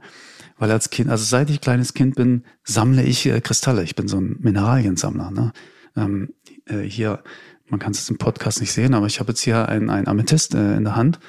Weil 0.58 0.72
als 0.72 0.90
Kind, 0.90 1.10
also 1.10 1.24
seit 1.24 1.50
ich 1.50 1.62
kleines 1.62 1.94
Kind 1.94 2.16
bin, 2.16 2.44
sammle 2.64 3.04
ich 3.04 3.26
äh, 3.26 3.42
Kristalle. 3.42 3.84
Ich 3.84 3.96
bin 3.96 4.08
so 4.08 4.18
ein 4.18 4.38
Mineraliensammler. 4.40 5.32
Ne? 5.32 5.54
Ähm, 5.96 6.34
äh, 6.66 6.80
hier, 6.80 7.24
man 7.68 7.80
kann 7.80 7.92
es 7.92 8.10
im 8.10 8.18
Podcast 8.18 8.60
nicht 8.60 8.74
sehen, 8.74 8.94
aber 8.94 9.06
ich 9.06 9.20
habe 9.20 9.32
jetzt 9.32 9.42
hier 9.42 9.70
einen, 9.70 9.90
einen 9.90 10.08
Amethyst 10.08 10.56
äh, 10.56 10.76
in 10.76 10.84
der 10.84 10.96
Hand. 10.96 11.20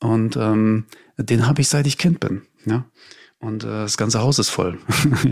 Und 0.00 0.36
ähm, 0.36 0.86
den 1.16 1.46
habe 1.46 1.60
ich 1.60 1.68
seit 1.68 1.86
ich 1.86 1.98
Kind 1.98 2.20
bin. 2.20 2.42
Ja? 2.66 2.84
Und 3.38 3.64
äh, 3.64 3.66
das 3.68 3.96
ganze 3.96 4.20
Haus 4.20 4.38
ist 4.38 4.50
voll. 4.50 4.78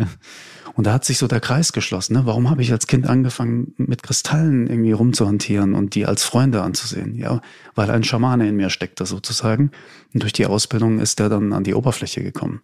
und 0.75 0.87
da 0.87 0.93
hat 0.93 1.05
sich 1.05 1.19
so 1.19 1.27
der 1.27 1.41
Kreis 1.41 1.73
geschlossen. 1.73 2.15
Ne? 2.15 2.27
Warum 2.27 2.49
habe 2.49 2.63
ich 2.63 2.71
als 2.71 2.87
Kind 2.87 3.09
angefangen, 3.09 3.75
mit 3.77 4.03
Kristallen 4.03 4.69
irgendwie 4.69 4.93
rumzuhantieren 4.93 5.75
und 5.75 5.95
die 5.95 6.07
als 6.07 6.23
Freunde 6.23 6.63
anzusehen? 6.63 7.17
Ja, 7.17 7.41
weil 7.75 7.91
ein 7.91 8.05
Schamane 8.05 8.49
in 8.49 8.57
mir 8.57 8.71
steckte 8.71 9.05
sozusagen. 9.05 9.73
Und 10.15 10.23
durch 10.23 10.33
die 10.33 10.47
Ausbildung 10.47 11.01
ist 11.01 11.19
der 11.19 11.29
dann 11.29 11.53
an 11.53 11.65
die 11.65 11.75
Oberfläche 11.75 12.23
gekommen. 12.23 12.61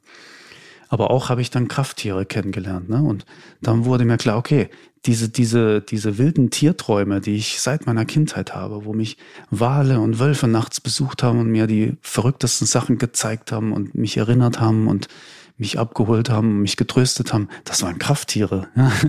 Aber 0.88 1.10
auch 1.10 1.28
habe 1.28 1.40
ich 1.42 1.50
dann 1.50 1.68
Krafttiere 1.68 2.26
kennengelernt. 2.26 2.88
Ne? 2.88 3.02
Und 3.02 3.26
dann 3.60 3.84
wurde 3.84 4.04
mir 4.04 4.16
klar, 4.16 4.38
okay, 4.38 4.70
diese, 5.06 5.28
diese, 5.28 5.80
diese 5.80 6.18
wilden 6.18 6.50
Tierträume, 6.50 7.20
die 7.20 7.36
ich 7.36 7.60
seit 7.60 7.86
meiner 7.86 8.04
Kindheit 8.04 8.54
habe, 8.54 8.84
wo 8.84 8.92
mich 8.92 9.16
Wale 9.50 10.00
und 10.00 10.18
Wölfe 10.18 10.48
nachts 10.48 10.80
besucht 10.80 11.22
haben 11.22 11.38
und 11.38 11.48
mir 11.48 11.66
die 11.66 11.96
verrücktesten 12.00 12.66
Sachen 12.66 12.98
gezeigt 12.98 13.52
haben 13.52 13.72
und 13.72 13.94
mich 13.94 14.16
erinnert 14.16 14.60
haben 14.60 14.88
und 14.88 15.08
mich 15.56 15.78
abgeholt 15.78 16.30
haben, 16.30 16.62
mich 16.62 16.76
getröstet 16.76 17.32
haben, 17.32 17.48
das 17.64 17.82
waren 17.82 17.98
Krafttiere. 17.98 18.68
Ja? 18.76 18.92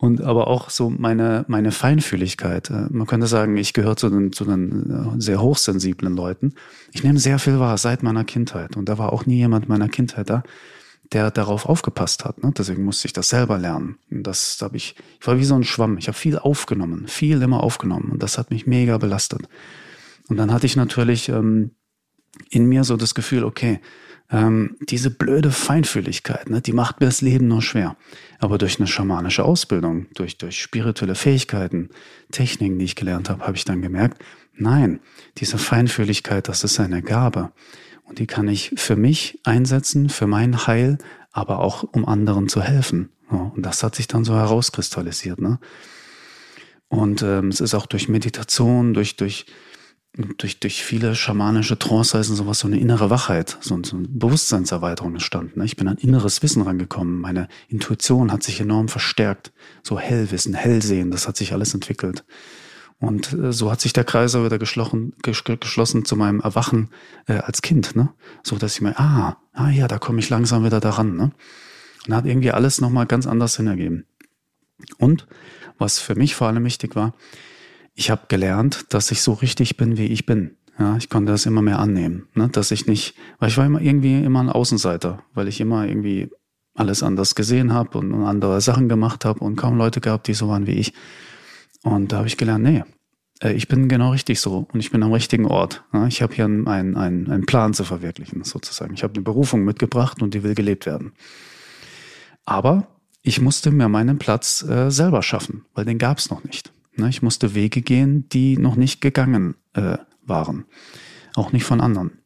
Und 0.00 0.22
aber 0.22 0.46
auch 0.46 0.70
so 0.70 0.88
meine, 0.88 1.44
meine 1.46 1.72
Feinfühligkeit. 1.72 2.70
Äh, 2.70 2.86
man 2.88 3.06
könnte 3.06 3.26
sagen, 3.26 3.58
ich 3.58 3.74
gehöre 3.74 3.96
zu 3.96 4.08
den, 4.08 4.32
zu 4.32 4.46
den 4.46 4.90
äh, 5.18 5.20
sehr 5.20 5.42
hochsensiblen 5.42 6.16
Leuten. 6.16 6.54
Ich 6.92 7.04
nehme 7.04 7.18
sehr 7.18 7.38
viel 7.38 7.58
wahr 7.58 7.76
seit 7.76 8.02
meiner 8.02 8.24
Kindheit. 8.24 8.78
Und 8.78 8.88
da 8.88 8.96
war 8.96 9.12
auch 9.12 9.26
nie 9.26 9.36
jemand 9.36 9.68
meiner 9.68 9.90
Kindheit 9.90 10.30
da, 10.30 10.42
der 11.12 11.30
darauf 11.30 11.66
aufgepasst 11.66 12.24
hat. 12.24 12.42
Ne? 12.42 12.52
Deswegen 12.56 12.84
musste 12.84 13.06
ich 13.06 13.12
das 13.12 13.28
selber 13.28 13.58
lernen. 13.58 13.98
Und 14.10 14.22
das 14.22 14.58
habe 14.60 14.76
ich, 14.76 14.94
ich 15.20 15.26
war 15.26 15.38
wie 15.38 15.44
so 15.44 15.54
ein 15.54 15.64
Schwamm. 15.64 15.98
Ich 15.98 16.08
habe 16.08 16.16
viel 16.16 16.38
aufgenommen, 16.38 17.08
viel 17.08 17.42
immer 17.42 17.62
aufgenommen. 17.62 18.10
Und 18.12 18.22
das 18.22 18.38
hat 18.38 18.50
mich 18.50 18.66
mega 18.66 18.98
belastet. 18.98 19.48
Und 20.28 20.36
dann 20.36 20.52
hatte 20.52 20.66
ich 20.66 20.76
natürlich 20.76 21.28
ähm, 21.28 21.72
in 22.50 22.66
mir 22.66 22.84
so 22.84 22.96
das 22.96 23.14
Gefühl, 23.14 23.44
okay, 23.44 23.80
ähm, 24.30 24.76
diese 24.80 25.10
blöde 25.10 25.50
Feinfühligkeit, 25.50 26.48
ne, 26.48 26.60
die 26.60 26.72
macht 26.72 27.00
mir 27.00 27.06
das 27.06 27.20
Leben 27.20 27.48
nur 27.48 27.62
schwer. 27.62 27.96
Aber 28.38 28.58
durch 28.58 28.78
eine 28.78 28.86
schamanische 28.86 29.44
Ausbildung, 29.44 30.06
durch, 30.14 30.38
durch 30.38 30.62
spirituelle 30.62 31.16
Fähigkeiten, 31.16 31.90
Techniken, 32.30 32.78
die 32.78 32.84
ich 32.84 32.96
gelernt 32.96 33.28
habe, 33.28 33.44
habe 33.44 33.56
ich 33.56 33.64
dann 33.64 33.82
gemerkt, 33.82 34.22
nein, 34.54 35.00
diese 35.38 35.58
Feinfühligkeit, 35.58 36.48
das 36.48 36.62
ist 36.62 36.78
eine 36.78 37.02
Gabe. 37.02 37.50
Und 38.10 38.18
die 38.18 38.26
kann 38.26 38.48
ich 38.48 38.72
für 38.74 38.96
mich 38.96 39.38
einsetzen, 39.44 40.08
für 40.08 40.26
mein 40.26 40.66
Heil, 40.66 40.98
aber 41.30 41.60
auch 41.60 41.84
um 41.84 42.04
anderen 42.04 42.48
zu 42.48 42.60
helfen. 42.60 43.10
Und 43.28 43.64
das 43.64 43.84
hat 43.84 43.94
sich 43.94 44.08
dann 44.08 44.24
so 44.24 44.34
herauskristallisiert. 44.34 45.40
Ne? 45.40 45.60
Und 46.88 47.22
ähm, 47.22 47.48
es 47.48 47.60
ist 47.60 47.72
auch 47.72 47.86
durch 47.86 48.08
Meditation, 48.08 48.94
durch, 48.94 49.14
durch 49.14 49.46
durch, 50.38 50.58
durch 50.58 50.82
viele 50.82 51.14
schamanische 51.14 51.78
Trance-Reisen 51.78 52.34
sowas, 52.34 52.58
so 52.58 52.66
eine 52.66 52.80
innere 52.80 53.10
Wachheit, 53.10 53.56
so, 53.60 53.80
so 53.84 53.96
eine 53.96 54.08
Bewusstseinserweiterung 54.08 55.12
entstanden. 55.12 55.60
Ne? 55.60 55.64
Ich 55.64 55.76
bin 55.76 55.86
an 55.86 55.98
inneres 55.98 56.42
Wissen 56.42 56.62
rangekommen. 56.62 57.20
Meine 57.20 57.46
Intuition 57.68 58.32
hat 58.32 58.42
sich 58.42 58.60
enorm 58.60 58.88
verstärkt. 58.88 59.52
So 59.84 60.00
Hellwissen, 60.00 60.54
Hellsehen, 60.54 61.12
das 61.12 61.28
hat 61.28 61.36
sich 61.36 61.52
alles 61.52 61.74
entwickelt. 61.74 62.24
Und 63.00 63.32
äh, 63.32 63.52
so 63.52 63.70
hat 63.72 63.80
sich 63.80 63.92
der 63.92 64.04
Kreis 64.04 64.34
auch 64.34 64.44
wieder 64.44 64.58
geschlossen, 64.58 65.14
geschlossen 65.22 66.04
zu 66.04 66.16
meinem 66.16 66.40
Erwachen 66.40 66.90
äh, 67.26 67.34
als 67.34 67.62
Kind, 67.62 67.96
ne? 67.96 68.10
So 68.42 68.56
dass 68.56 68.74
ich 68.74 68.82
mir, 68.82 68.98
ah, 68.98 69.38
ah 69.54 69.70
ja, 69.70 69.88
da 69.88 69.98
komme 69.98 70.20
ich 70.20 70.28
langsam 70.28 70.64
wieder 70.64 70.80
daran, 70.80 71.16
ne? 71.16 71.32
Und 72.06 72.14
hat 72.14 72.26
irgendwie 72.26 72.52
alles 72.52 72.80
nochmal 72.80 73.06
ganz 73.06 73.26
anders 73.26 73.54
Sinn 73.54 73.66
ergeben. 73.66 74.04
Und 74.98 75.26
was 75.78 75.98
für 75.98 76.14
mich 76.14 76.34
vor 76.34 76.48
allem 76.48 76.64
wichtig 76.64 76.94
war, 76.94 77.14
ich 77.94 78.10
habe 78.10 78.22
gelernt, 78.28 78.86
dass 78.90 79.10
ich 79.10 79.22
so 79.22 79.32
richtig 79.32 79.76
bin, 79.76 79.96
wie 79.96 80.06
ich 80.06 80.26
bin. 80.26 80.56
Ja, 80.78 80.96
ich 80.96 81.10
konnte 81.10 81.32
das 81.32 81.44
immer 81.44 81.60
mehr 81.60 81.78
annehmen, 81.78 82.28
ne? 82.34 82.48
dass 82.48 82.70
ich 82.70 82.86
nicht, 82.86 83.14
weil 83.38 83.48
ich 83.50 83.58
war 83.58 83.66
immer 83.66 83.82
irgendwie 83.82 84.22
immer 84.22 84.40
ein 84.40 84.48
Außenseiter, 84.48 85.22
weil 85.34 85.48
ich 85.48 85.60
immer 85.60 85.86
irgendwie 85.86 86.30
alles 86.74 87.02
anders 87.02 87.34
gesehen 87.34 87.74
habe 87.74 87.98
und 87.98 88.14
andere 88.24 88.60
Sachen 88.60 88.88
gemacht 88.88 89.26
habe 89.26 89.40
und 89.40 89.56
kaum 89.56 89.76
Leute 89.76 90.00
gab, 90.00 90.24
die 90.24 90.32
so 90.32 90.48
waren 90.48 90.66
wie 90.66 90.72
ich. 90.72 90.94
Und 91.82 92.12
da 92.12 92.18
habe 92.18 92.26
ich 92.26 92.36
gelernt, 92.36 92.64
nee, 92.64 92.84
äh, 93.42 93.52
ich 93.52 93.68
bin 93.68 93.88
genau 93.88 94.10
richtig 94.10 94.40
so 94.40 94.66
und 94.72 94.80
ich 94.80 94.90
bin 94.90 95.02
am 95.02 95.12
richtigen 95.12 95.46
Ort. 95.46 95.82
Ich 96.08 96.22
habe 96.22 96.34
hier 96.34 96.44
einen, 96.44 96.66
einen, 96.66 96.96
einen 96.96 97.46
Plan 97.46 97.74
zu 97.74 97.84
verwirklichen, 97.84 98.44
sozusagen. 98.44 98.94
Ich 98.94 99.02
habe 99.02 99.14
eine 99.14 99.22
Berufung 99.22 99.64
mitgebracht 99.64 100.22
und 100.22 100.34
die 100.34 100.42
will 100.42 100.54
gelebt 100.54 100.86
werden. 100.86 101.12
Aber 102.44 102.86
ich 103.22 103.40
musste 103.40 103.70
mir 103.70 103.88
meinen 103.88 104.18
Platz 104.18 104.62
äh, 104.62 104.90
selber 104.90 105.22
schaffen, 105.22 105.64
weil 105.74 105.84
den 105.84 105.98
gab 105.98 106.18
es 106.18 106.30
noch 106.30 106.44
nicht. 106.44 106.72
Ne, 106.96 107.08
ich 107.08 107.22
musste 107.22 107.54
Wege 107.54 107.82
gehen, 107.82 108.28
die 108.28 108.56
noch 108.56 108.76
nicht 108.76 109.00
gegangen 109.00 109.56
äh, 109.74 109.98
waren. 110.24 110.64
Auch 111.34 111.52
nicht 111.52 111.64
von 111.64 111.80
anderen. 111.80 112.19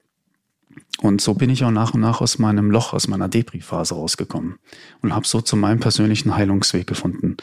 Und 1.00 1.20
so 1.20 1.34
bin 1.34 1.50
ich 1.50 1.64
auch 1.64 1.70
nach 1.70 1.94
und 1.94 2.00
nach 2.00 2.20
aus 2.20 2.38
meinem 2.38 2.70
Loch, 2.70 2.92
aus 2.92 3.08
meiner 3.08 3.28
Depri-Phase 3.28 3.94
rausgekommen 3.94 4.56
und 5.02 5.14
habe 5.14 5.26
so 5.26 5.40
zu 5.40 5.56
meinem 5.56 5.80
persönlichen 5.80 6.36
Heilungsweg 6.36 6.86
gefunden. 6.86 7.36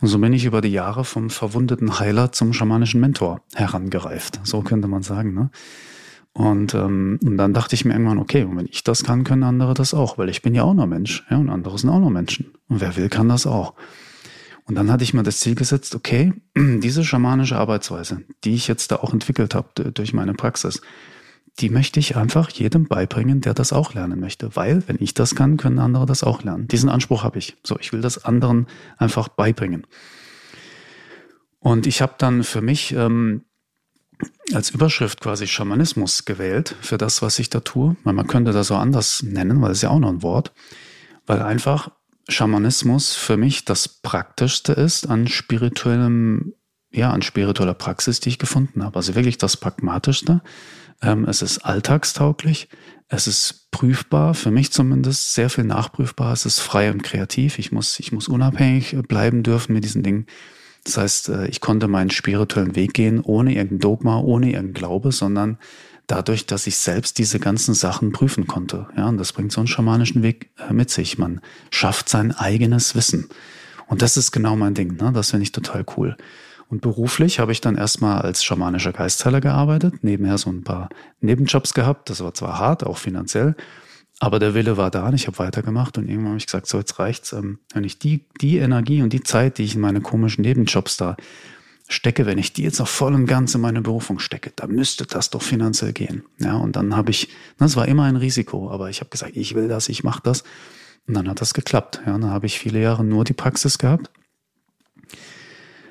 Und 0.00 0.08
so 0.08 0.18
bin 0.18 0.32
ich 0.32 0.44
über 0.44 0.60
die 0.60 0.72
Jahre 0.72 1.04
vom 1.04 1.30
verwundeten 1.30 1.98
Heiler 1.98 2.32
zum 2.32 2.52
schamanischen 2.52 3.00
Mentor 3.00 3.40
herangereift. 3.54 4.40
So 4.42 4.60
könnte 4.62 4.88
man 4.88 5.02
sagen. 5.02 5.32
Ne? 5.32 5.50
Und, 6.32 6.74
ähm, 6.74 7.18
und 7.24 7.38
dann 7.38 7.54
dachte 7.54 7.74
ich 7.74 7.86
mir 7.86 7.94
irgendwann, 7.94 8.18
okay, 8.18 8.44
und 8.44 8.58
wenn 8.58 8.66
ich 8.66 8.84
das 8.84 9.04
kann, 9.04 9.24
können 9.24 9.42
andere 9.42 9.72
das 9.72 9.94
auch, 9.94 10.18
weil 10.18 10.28
ich 10.28 10.42
bin 10.42 10.54
ja 10.54 10.64
auch 10.64 10.74
nur 10.74 10.86
Mensch, 10.86 11.24
ja, 11.30 11.38
und 11.38 11.48
andere 11.48 11.78
sind 11.78 11.88
auch 11.88 11.98
nur 11.98 12.10
Menschen. 12.10 12.52
Und 12.68 12.82
wer 12.82 12.96
will, 12.96 13.08
kann 13.08 13.30
das 13.30 13.46
auch. 13.46 13.72
Und 14.66 14.74
dann 14.74 14.90
hatte 14.90 15.04
ich 15.04 15.14
mir 15.14 15.22
das 15.22 15.40
Ziel 15.40 15.54
gesetzt, 15.54 15.94
okay, 15.94 16.34
diese 16.56 17.04
schamanische 17.04 17.56
Arbeitsweise, 17.56 18.22
die 18.44 18.54
ich 18.54 18.68
jetzt 18.68 18.90
da 18.90 18.96
auch 18.96 19.14
entwickelt 19.14 19.54
habe 19.54 19.92
durch 19.92 20.12
meine 20.12 20.34
Praxis, 20.34 20.82
die 21.58 21.70
möchte 21.70 22.00
ich 22.00 22.16
einfach 22.16 22.50
jedem 22.50 22.86
beibringen, 22.86 23.40
der 23.40 23.54
das 23.54 23.72
auch 23.72 23.94
lernen 23.94 24.20
möchte. 24.20 24.54
Weil, 24.54 24.86
wenn 24.86 24.98
ich 25.00 25.14
das 25.14 25.34
kann, 25.34 25.56
können 25.56 25.78
andere 25.78 26.04
das 26.06 26.22
auch 26.22 26.42
lernen. 26.42 26.68
Diesen 26.68 26.90
Anspruch 26.90 27.24
habe 27.24 27.38
ich. 27.38 27.56
So, 27.62 27.78
ich 27.78 27.92
will 27.92 28.02
das 28.02 28.24
anderen 28.24 28.66
einfach 28.98 29.28
beibringen. 29.28 29.86
Und 31.58 31.86
ich 31.86 32.02
habe 32.02 32.14
dann 32.18 32.44
für 32.44 32.60
mich 32.60 32.92
ähm, 32.92 33.42
als 34.52 34.70
Überschrift 34.70 35.20
quasi 35.20 35.46
Schamanismus 35.46 36.24
gewählt 36.24 36.76
für 36.80 36.98
das, 36.98 37.22
was 37.22 37.38
ich 37.38 37.50
da 37.50 37.60
tue. 37.60 37.96
Man 38.04 38.26
könnte 38.26 38.52
das 38.52 38.68
so 38.68 38.76
anders 38.76 39.22
nennen, 39.22 39.60
weil 39.62 39.72
es 39.72 39.82
ja 39.82 39.90
auch 39.90 39.98
noch 39.98 40.10
ein 40.10 40.22
Wort. 40.22 40.52
Weil 41.26 41.42
einfach 41.42 41.90
Schamanismus 42.28 43.14
für 43.14 43.36
mich 43.36 43.64
das 43.64 43.88
Praktischste 43.88 44.72
ist 44.72 45.08
an 45.08 45.26
spirituellem, 45.26 46.54
ja, 46.92 47.10
an 47.10 47.22
spiritueller 47.22 47.74
Praxis, 47.74 48.20
die 48.20 48.30
ich 48.30 48.38
gefunden 48.38 48.84
habe. 48.84 48.96
Also 48.96 49.14
wirklich 49.14 49.38
das 49.38 49.56
Pragmatischste. 49.56 50.42
Ähm, 51.02 51.24
es 51.24 51.42
ist 51.42 51.58
alltagstauglich. 51.58 52.68
Es 53.08 53.26
ist 53.26 53.70
prüfbar, 53.70 54.34
für 54.34 54.50
mich 54.50 54.72
zumindest 54.72 55.34
sehr 55.34 55.48
viel 55.48 55.64
nachprüfbar. 55.64 56.32
Es 56.32 56.44
ist 56.44 56.58
frei 56.58 56.90
und 56.90 57.02
kreativ. 57.02 57.58
Ich 57.58 57.70
muss, 57.70 58.00
ich 58.00 58.10
muss 58.10 58.26
unabhängig 58.26 58.96
bleiben 59.06 59.42
dürfen 59.42 59.74
mit 59.74 59.84
diesen 59.84 60.02
Dingen. 60.02 60.26
Das 60.84 60.96
heißt, 60.96 61.28
äh, 61.28 61.46
ich 61.48 61.60
konnte 61.60 61.88
meinen 61.88 62.10
spirituellen 62.10 62.76
Weg 62.76 62.94
gehen, 62.94 63.20
ohne 63.20 63.54
irgendein 63.54 63.80
Dogma, 63.80 64.18
ohne 64.18 64.52
irgendein 64.52 64.74
Glaube, 64.74 65.12
sondern 65.12 65.58
dadurch, 66.06 66.46
dass 66.46 66.66
ich 66.66 66.76
selbst 66.76 67.18
diese 67.18 67.40
ganzen 67.40 67.74
Sachen 67.74 68.12
prüfen 68.12 68.46
konnte. 68.46 68.86
Ja, 68.96 69.08
und 69.08 69.18
das 69.18 69.32
bringt 69.32 69.52
so 69.52 69.60
einen 69.60 69.68
schamanischen 69.68 70.22
Weg 70.22 70.50
äh, 70.58 70.72
mit 70.72 70.90
sich. 70.90 71.18
Man 71.18 71.40
schafft 71.70 72.08
sein 72.08 72.32
eigenes 72.32 72.94
Wissen. 72.94 73.28
Und 73.88 74.02
das 74.02 74.16
ist 74.16 74.32
genau 74.32 74.56
mein 74.56 74.74
Ding. 74.74 74.96
Ne? 74.96 75.12
Das 75.12 75.30
finde 75.30 75.44
ich 75.44 75.52
total 75.52 75.84
cool. 75.96 76.16
Und 76.68 76.80
beruflich 76.80 77.38
habe 77.38 77.52
ich 77.52 77.60
dann 77.60 77.76
erstmal 77.76 78.22
als 78.22 78.44
schamanischer 78.44 78.92
Geistheiler 78.92 79.40
gearbeitet, 79.40 80.02
nebenher 80.02 80.36
so 80.36 80.50
ein 80.50 80.64
paar 80.64 80.88
Nebenjobs 81.20 81.74
gehabt. 81.74 82.10
Das 82.10 82.22
war 82.22 82.34
zwar 82.34 82.58
hart, 82.58 82.84
auch 82.84 82.98
finanziell, 82.98 83.54
aber 84.18 84.38
der 84.38 84.54
Wille 84.54 84.76
war 84.76 84.90
da 84.90 85.06
und 85.06 85.14
ich 85.14 85.26
habe 85.26 85.38
weitergemacht 85.38 85.98
und 85.98 86.08
irgendwann 86.08 86.30
habe 86.30 86.38
ich 86.38 86.46
gesagt, 86.46 86.66
so 86.66 86.78
jetzt 86.78 86.98
reicht's. 86.98 87.32
Ähm, 87.32 87.58
wenn 87.72 87.84
ich 87.84 87.98
die, 87.98 88.24
die 88.40 88.58
Energie 88.58 89.02
und 89.02 89.12
die 89.12 89.22
Zeit, 89.22 89.58
die 89.58 89.64
ich 89.64 89.74
in 89.74 89.80
meine 89.80 90.00
komischen 90.00 90.42
Nebenjobs 90.42 90.96
da 90.96 91.16
stecke, 91.88 92.26
wenn 92.26 92.38
ich 92.38 92.52
die 92.52 92.62
jetzt 92.62 92.80
auch 92.80 92.88
voll 92.88 93.14
und 93.14 93.26
ganz 93.26 93.54
in 93.54 93.60
meine 93.60 93.82
Berufung 93.82 94.18
stecke, 94.18 94.52
dann 94.56 94.70
müsste 94.72 95.06
das 95.06 95.30
doch 95.30 95.42
finanziell 95.42 95.92
gehen. 95.92 96.24
Ja, 96.38 96.56
und 96.56 96.74
dann 96.74 96.96
habe 96.96 97.10
ich, 97.10 97.28
das 97.58 97.76
war 97.76 97.86
immer 97.86 98.04
ein 98.04 98.16
Risiko, 98.16 98.70
aber 98.70 98.90
ich 98.90 99.00
habe 99.00 99.10
gesagt, 99.10 99.36
ich 99.36 99.54
will 99.54 99.68
das, 99.68 99.88
ich 99.88 100.02
mache 100.02 100.22
das. 100.24 100.42
Und 101.06 101.14
dann 101.14 101.28
hat 101.28 101.40
das 101.40 101.54
geklappt. 101.54 102.00
Ja, 102.04 102.18
dann 102.18 102.30
habe 102.30 102.46
ich 102.46 102.58
viele 102.58 102.80
Jahre 102.80 103.04
nur 103.04 103.24
die 103.24 103.34
Praxis 103.34 103.78
gehabt. 103.78 104.10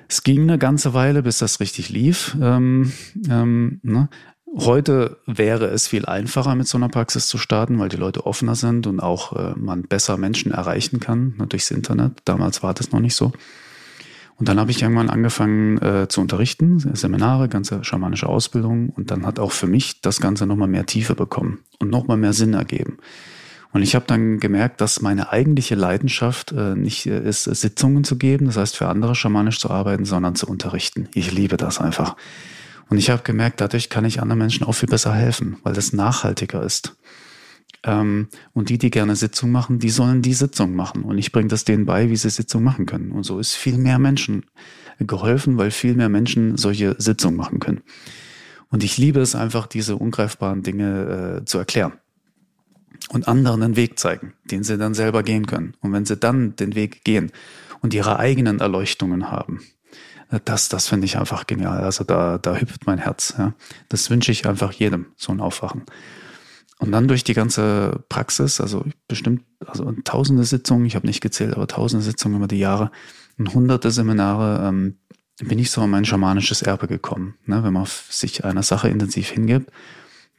Es 0.07 0.23
ging 0.23 0.43
eine 0.43 0.57
ganze 0.57 0.93
Weile, 0.93 1.23
bis 1.23 1.39
das 1.39 1.59
richtig 1.59 1.89
lief. 1.89 2.35
Ähm, 2.41 2.91
ähm, 3.29 3.79
ne? 3.83 4.09
Heute 4.57 5.17
wäre 5.25 5.65
es 5.65 5.87
viel 5.87 6.05
einfacher, 6.05 6.55
mit 6.55 6.67
so 6.67 6.77
einer 6.77 6.87
Praxis 6.87 7.27
zu 7.27 7.37
starten, 7.37 7.77
weil 7.77 7.89
die 7.89 7.97
Leute 7.97 8.25
offener 8.25 8.55
sind 8.55 8.87
und 8.87 9.01
auch 9.01 9.33
äh, 9.33 9.53
man 9.57 9.83
besser 9.83 10.17
Menschen 10.17 10.51
erreichen 10.51 10.99
kann 10.99 11.35
ne, 11.37 11.47
durchs 11.47 11.71
Internet. 11.71 12.21
Damals 12.23 12.63
war 12.63 12.73
das 12.73 12.91
noch 12.91 13.01
nicht 13.01 13.15
so. 13.15 13.33
Und 14.37 14.49
dann 14.49 14.59
habe 14.59 14.71
ich 14.71 14.81
irgendwann 14.81 15.09
angefangen 15.09 15.77
äh, 15.81 16.07
zu 16.07 16.21
unterrichten, 16.21 16.79
Seminare, 16.79 17.49
ganze 17.49 17.83
schamanische 17.83 18.27
Ausbildung. 18.27 18.89
Und 18.89 19.11
dann 19.11 19.25
hat 19.25 19.39
auch 19.39 19.51
für 19.51 19.67
mich 19.67 20.01
das 20.01 20.19
Ganze 20.19 20.45
nochmal 20.45 20.67
mehr 20.67 20.85
Tiefe 20.85 21.15
bekommen 21.15 21.59
und 21.79 21.89
nochmal 21.89 22.17
mehr 22.17 22.33
Sinn 22.33 22.53
ergeben. 22.53 22.97
Und 23.75 23.81
ich 23.81 23.93
habe 23.93 24.05
dann 24.07 24.39
gemerkt, 24.39 24.79
dass 24.79 25.01
meine 25.01 25.33
eigentliche 25.33 25.75
Leidenschaft 25.75 26.53
äh, 26.53 26.75
nicht 26.75 27.07
äh, 27.07 27.19
ist, 27.19 27.43
Sitzungen 27.43 28.05
zu 28.05 28.17
geben, 28.17 28.45
das 28.45 28.55
heißt 28.55 28.77
für 28.77 28.87
andere 28.87 29.15
schamanisch 29.15 29.59
zu 29.59 29.69
arbeiten, 29.69 30.05
sondern 30.05 30.35
zu 30.35 30.47
unterrichten. 30.47 31.09
Ich 31.13 31.33
liebe 31.33 31.57
das 31.57 31.81
einfach. 31.81 32.15
Und 32.87 32.99
ich 32.99 33.09
habe 33.09 33.23
gemerkt, 33.23 33.59
dadurch 33.59 33.89
kann 33.89 34.05
ich 34.05 34.21
anderen 34.21 34.39
Menschen 34.39 34.65
auch 34.65 34.71
viel 34.71 34.87
besser 34.87 35.13
helfen, 35.13 35.57
weil 35.63 35.73
das 35.73 35.91
nachhaltiger 35.91 36.63
ist. 36.63 36.95
Ähm, 37.83 38.29
und 38.53 38.69
die, 38.69 38.77
die 38.77 38.91
gerne 38.91 39.17
Sitzung 39.17 39.51
machen, 39.51 39.77
die 39.79 39.89
sollen 39.89 40.21
die 40.21 40.35
Sitzung 40.35 40.73
machen. 40.73 41.03
Und 41.03 41.17
ich 41.17 41.33
bringe 41.33 41.49
das 41.49 41.65
denen 41.65 41.85
bei, 41.85 42.09
wie 42.09 42.15
sie 42.15 42.29
Sitzung 42.29 42.63
machen 42.63 42.85
können. 42.85 43.11
Und 43.11 43.23
so 43.23 43.39
ist 43.39 43.55
viel 43.55 43.77
mehr 43.77 43.99
Menschen 43.99 44.45
geholfen, 44.99 45.57
weil 45.57 45.71
viel 45.71 45.95
mehr 45.95 46.07
Menschen 46.07 46.55
solche 46.55 46.95
Sitzungen 46.97 47.35
machen 47.35 47.59
können. 47.59 47.81
Und 48.69 48.85
ich 48.85 48.97
liebe 48.97 49.19
es 49.19 49.35
einfach, 49.35 49.67
diese 49.67 49.97
ungreifbaren 49.97 50.63
Dinge 50.63 51.41
äh, 51.41 51.45
zu 51.45 51.57
erklären 51.57 51.91
und 53.09 53.27
anderen 53.27 53.61
einen 53.61 53.75
Weg 53.75 53.99
zeigen, 53.99 54.33
den 54.45 54.63
sie 54.63 54.77
dann 54.77 54.93
selber 54.93 55.23
gehen 55.23 55.45
können. 55.45 55.75
Und 55.81 55.93
wenn 55.93 56.05
sie 56.05 56.17
dann 56.17 56.55
den 56.55 56.75
Weg 56.75 57.03
gehen 57.03 57.31
und 57.81 57.93
ihre 57.93 58.17
eigenen 58.17 58.59
Erleuchtungen 58.59 59.31
haben, 59.31 59.61
das, 60.43 60.69
das 60.69 60.87
finde 60.87 61.05
ich 61.05 61.17
einfach 61.17 61.45
genial. 61.47 61.83
Also 61.83 62.03
da, 62.03 62.37
da 62.37 62.55
hüpft 62.55 62.87
mein 62.87 62.97
Herz. 62.97 63.35
Ja. 63.37 63.53
Das 63.89 64.09
wünsche 64.09 64.31
ich 64.31 64.47
einfach 64.47 64.71
jedem, 64.71 65.07
so 65.15 65.31
ein 65.31 65.39
Aufwachen. 65.39 65.83
Und 66.79 66.91
dann 66.91 67.07
durch 67.07 67.23
die 67.23 67.33
ganze 67.33 68.03
Praxis, 68.09 68.59
also 68.59 68.83
bestimmt, 69.07 69.43
also 69.65 69.91
tausende 70.03 70.43
Sitzungen, 70.43 70.85
ich 70.85 70.95
habe 70.95 71.07
nicht 71.07 71.21
gezählt, 71.21 71.55
aber 71.55 71.67
tausende 71.67 72.03
Sitzungen 72.03 72.37
über 72.37 72.47
die 72.47 72.59
Jahre 72.59 72.91
und 73.37 73.53
hunderte 73.53 73.91
Seminare, 73.91 74.67
ähm, 74.67 74.97
bin 75.39 75.59
ich 75.59 75.71
so 75.71 75.81
an 75.81 75.89
mein 75.89 76.05
schamanisches 76.05 76.61
Erbe 76.61 76.87
gekommen. 76.87 77.35
Ne? 77.45 77.63
Wenn 77.63 77.73
man 77.73 77.87
sich 78.09 78.43
einer 78.43 78.63
Sache 78.63 78.89
intensiv 78.89 79.29
hingibt, 79.29 79.71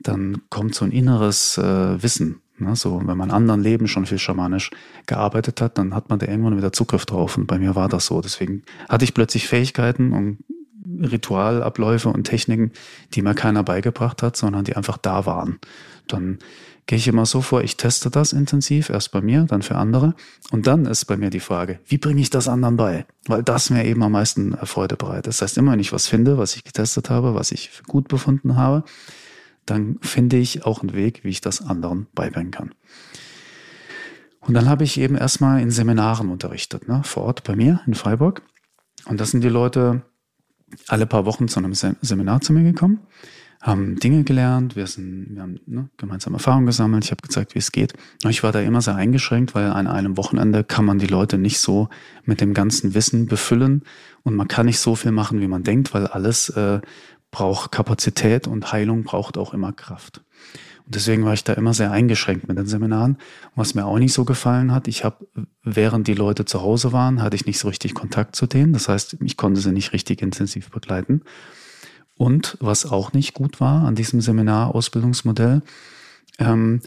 dann 0.01 0.43
kommt 0.51 0.75
so 0.75 0.85
ein 0.85 0.93
inneres 0.93 1.59
äh, 1.59 2.03
Wissen. 2.03 2.43
Ne? 2.59 2.77
So, 2.77 3.01
wenn 3.05 3.17
man 3.17 3.29
in 3.29 3.35
anderen 3.35 3.63
Leben 3.63 3.89
schon 3.89 4.07
viel 4.07 4.19
schamanisch 4.19 4.71
gearbeitet 5.07 5.61
hat, 5.61 5.79
dann 5.79 5.95
hat 5.95 6.09
man 6.09 6.19
da 6.19 6.27
irgendwann 6.27 6.57
wieder 6.57 6.73
Zugriff 6.73 7.07
drauf. 7.07 7.37
Und 7.37 7.47
bei 7.47 7.59
mir 7.59 7.75
war 7.75 7.89
das 7.89 8.07
so. 8.07 8.21
Deswegen 8.21 8.63
hatte 8.89 9.05
ich 9.05 9.15
plötzlich 9.15 9.49
Fähigkeiten 9.49 10.13
und 10.13 10.39
Ritualabläufe 10.87 12.09
und 12.09 12.25
Techniken, 12.25 12.73
die 13.15 13.23
mir 13.23 13.35
keiner 13.35 13.63
beigebracht 13.63 14.23
hat, 14.23 14.37
sondern 14.37 14.65
die 14.65 14.77
einfach 14.77 14.99
da 14.99 15.27
waren. 15.27 15.59
Dann 16.07 16.39
gehe 16.87 16.99
ich 16.99 17.09
immer 17.09 17.27
so 17.27 17.41
vor, 17.41 17.63
ich 17.63 17.77
teste 17.77 18.11
das 18.11 18.33
intensiv, 18.33 18.91
erst 18.91 19.11
bei 19.11 19.21
mir, 19.21 19.43
dann 19.43 19.63
für 19.63 19.75
andere. 19.75 20.15
Und 20.53 20.67
dann 20.67 20.87
ist 20.87 21.05
bei 21.07 21.17
mir 21.17 21.31
die 21.31 21.41
Frage, 21.41 21.81
wie 21.87 21.99
bringe 21.99 22.21
ich 22.21 22.31
das 22.31 22.47
anderen 22.47 22.77
bei? 22.77 23.07
Weil 23.27 23.43
das 23.43 23.71
mir 23.71 23.85
eben 23.85 24.03
am 24.05 24.13
meisten 24.13 24.57
Freude 24.63 24.97
bereitet. 24.97 25.27
Das 25.27 25.43
heißt, 25.43 25.59
immer 25.59 25.73
wenn 25.73 25.81
ich 25.81 25.93
was 25.93 26.07
finde, 26.07 26.39
was 26.39 26.55
ich 26.55 26.63
getestet 26.63 27.11
habe, 27.11 27.35
was 27.35 27.51
ich 27.51 27.83
gut 27.89 28.07
befunden 28.07 28.57
habe, 28.57 28.85
dann 29.67 29.99
finde 30.01 30.37
ich 30.37 30.65
auch 30.65 30.81
einen 30.81 30.95
Weg, 30.95 31.25
wie 31.25 31.29
ich 31.29 31.41
das 31.41 31.61
anderen 31.61 32.07
beibringen 32.15 32.53
kann. 32.53 32.75
Und 34.41 34.55
dann 34.55 34.69
habe 34.69 34.85
ich 34.85 34.99
eben 34.99 35.17
erstmal 35.17 35.61
in 35.61 35.71
Seminaren 35.71 36.31
unterrichtet, 36.31 36.89
ne, 36.89 37.03
vor 37.05 37.25
Ort 37.25 37.43
bei 37.43 37.57
mir 37.57 37.81
in 37.87 37.95
Freiburg. 37.95 38.43
Und 39.07 39.21
das 39.21 39.33
sind 39.33 39.43
die 39.43 39.49
Leute 39.49 40.03
alle 40.89 41.07
paar 41.07 41.27
Wochen 41.27 41.49
zu 41.49 41.59
einem 41.59 41.75
Seminar 41.75 42.41
zu 42.41 42.53
mir 42.53 42.63
gekommen 42.63 43.01
haben 43.67 43.99
Dinge 43.99 44.25
gelernt, 44.25 44.77
wir, 44.77 44.87
sind, 44.87 45.35
wir 45.35 45.43
haben 45.43 45.61
ne, 45.67 45.89
gemeinsam 45.97 46.35
Erfahrungen 46.35 46.67
gesammelt, 46.67 47.05
ich 47.05 47.11
habe 47.11 47.23
gezeigt, 47.23 47.55
wie 47.55 47.59
es 47.59 47.73
geht. 47.73 47.95
Ich 48.29 48.43
war 48.43 48.53
da 48.53 48.61
immer 48.61 48.81
sehr 48.81 48.95
eingeschränkt, 48.95 49.55
weil 49.55 49.71
an 49.71 49.87
einem 49.87 50.17
Wochenende 50.17 50.63
kann 50.63 50.85
man 50.85 50.99
die 50.99 51.07
Leute 51.07 51.37
nicht 51.37 51.59
so 51.59 51.89
mit 52.25 52.41
dem 52.41 52.55
ganzen 52.55 52.95
Wissen 52.95 53.27
befüllen 53.27 53.83
und 54.23 54.37
man 54.37 54.49
kann 54.49 54.67
nicht 54.67 54.79
so 54.79 54.95
viel 54.95 55.13
machen, 55.13 55.41
wie 55.41 55.49
man 55.49 55.65
denkt, 55.65 55.95
weil 55.95 56.07
alles 56.07 56.49
äh, 56.51 56.81
braucht 57.31 57.73
Kapazität 57.73 58.47
und 58.47 58.73
Heilung 58.73 59.05
braucht 59.05 59.39
auch 59.39 59.53
immer 59.53 59.73
Kraft. 59.73 60.23
Und 60.87 60.95
deswegen 60.95 61.25
war 61.25 61.35
ich 61.35 61.43
da 61.43 61.53
immer 61.53 61.75
sehr 61.75 61.91
eingeschränkt 61.91 62.47
mit 62.47 62.57
den 62.57 62.67
Seminaren. 62.67 63.19
Was 63.57 63.75
mir 63.75 63.87
auch 63.87 63.99
nicht 63.99 64.13
so 64.13 64.25
gefallen 64.25 64.73
hat, 64.73 64.87
ich 64.87 65.03
habe, 65.03 65.27
während 65.65 66.07
die 66.07 66.15
Leute 66.15 66.45
zu 66.45 66.63
Hause 66.63 66.93
waren, 66.93 67.23
hatte 67.23 67.35
ich 67.35 67.45
nicht 67.45 67.59
so 67.59 67.69
richtig 67.69 67.95
Kontakt 67.95 68.37
zu 68.37 68.47
denen. 68.47 68.73
Das 68.73 68.89
heißt, 68.89 69.17
ich 69.25 69.37
konnte 69.37 69.61
sie 69.61 69.73
nicht 69.73 69.93
richtig 69.93 70.23
intensiv 70.23 70.71
begleiten. 70.71 71.23
Und 72.17 72.57
was 72.61 72.87
auch 72.87 73.13
nicht 73.13 73.35
gut 73.35 73.61
war 73.61 73.85
an 73.85 73.97
diesem 73.97 74.21
Seminar-Ausbildungsmodell, 74.21 75.63
ähm, 76.39 76.81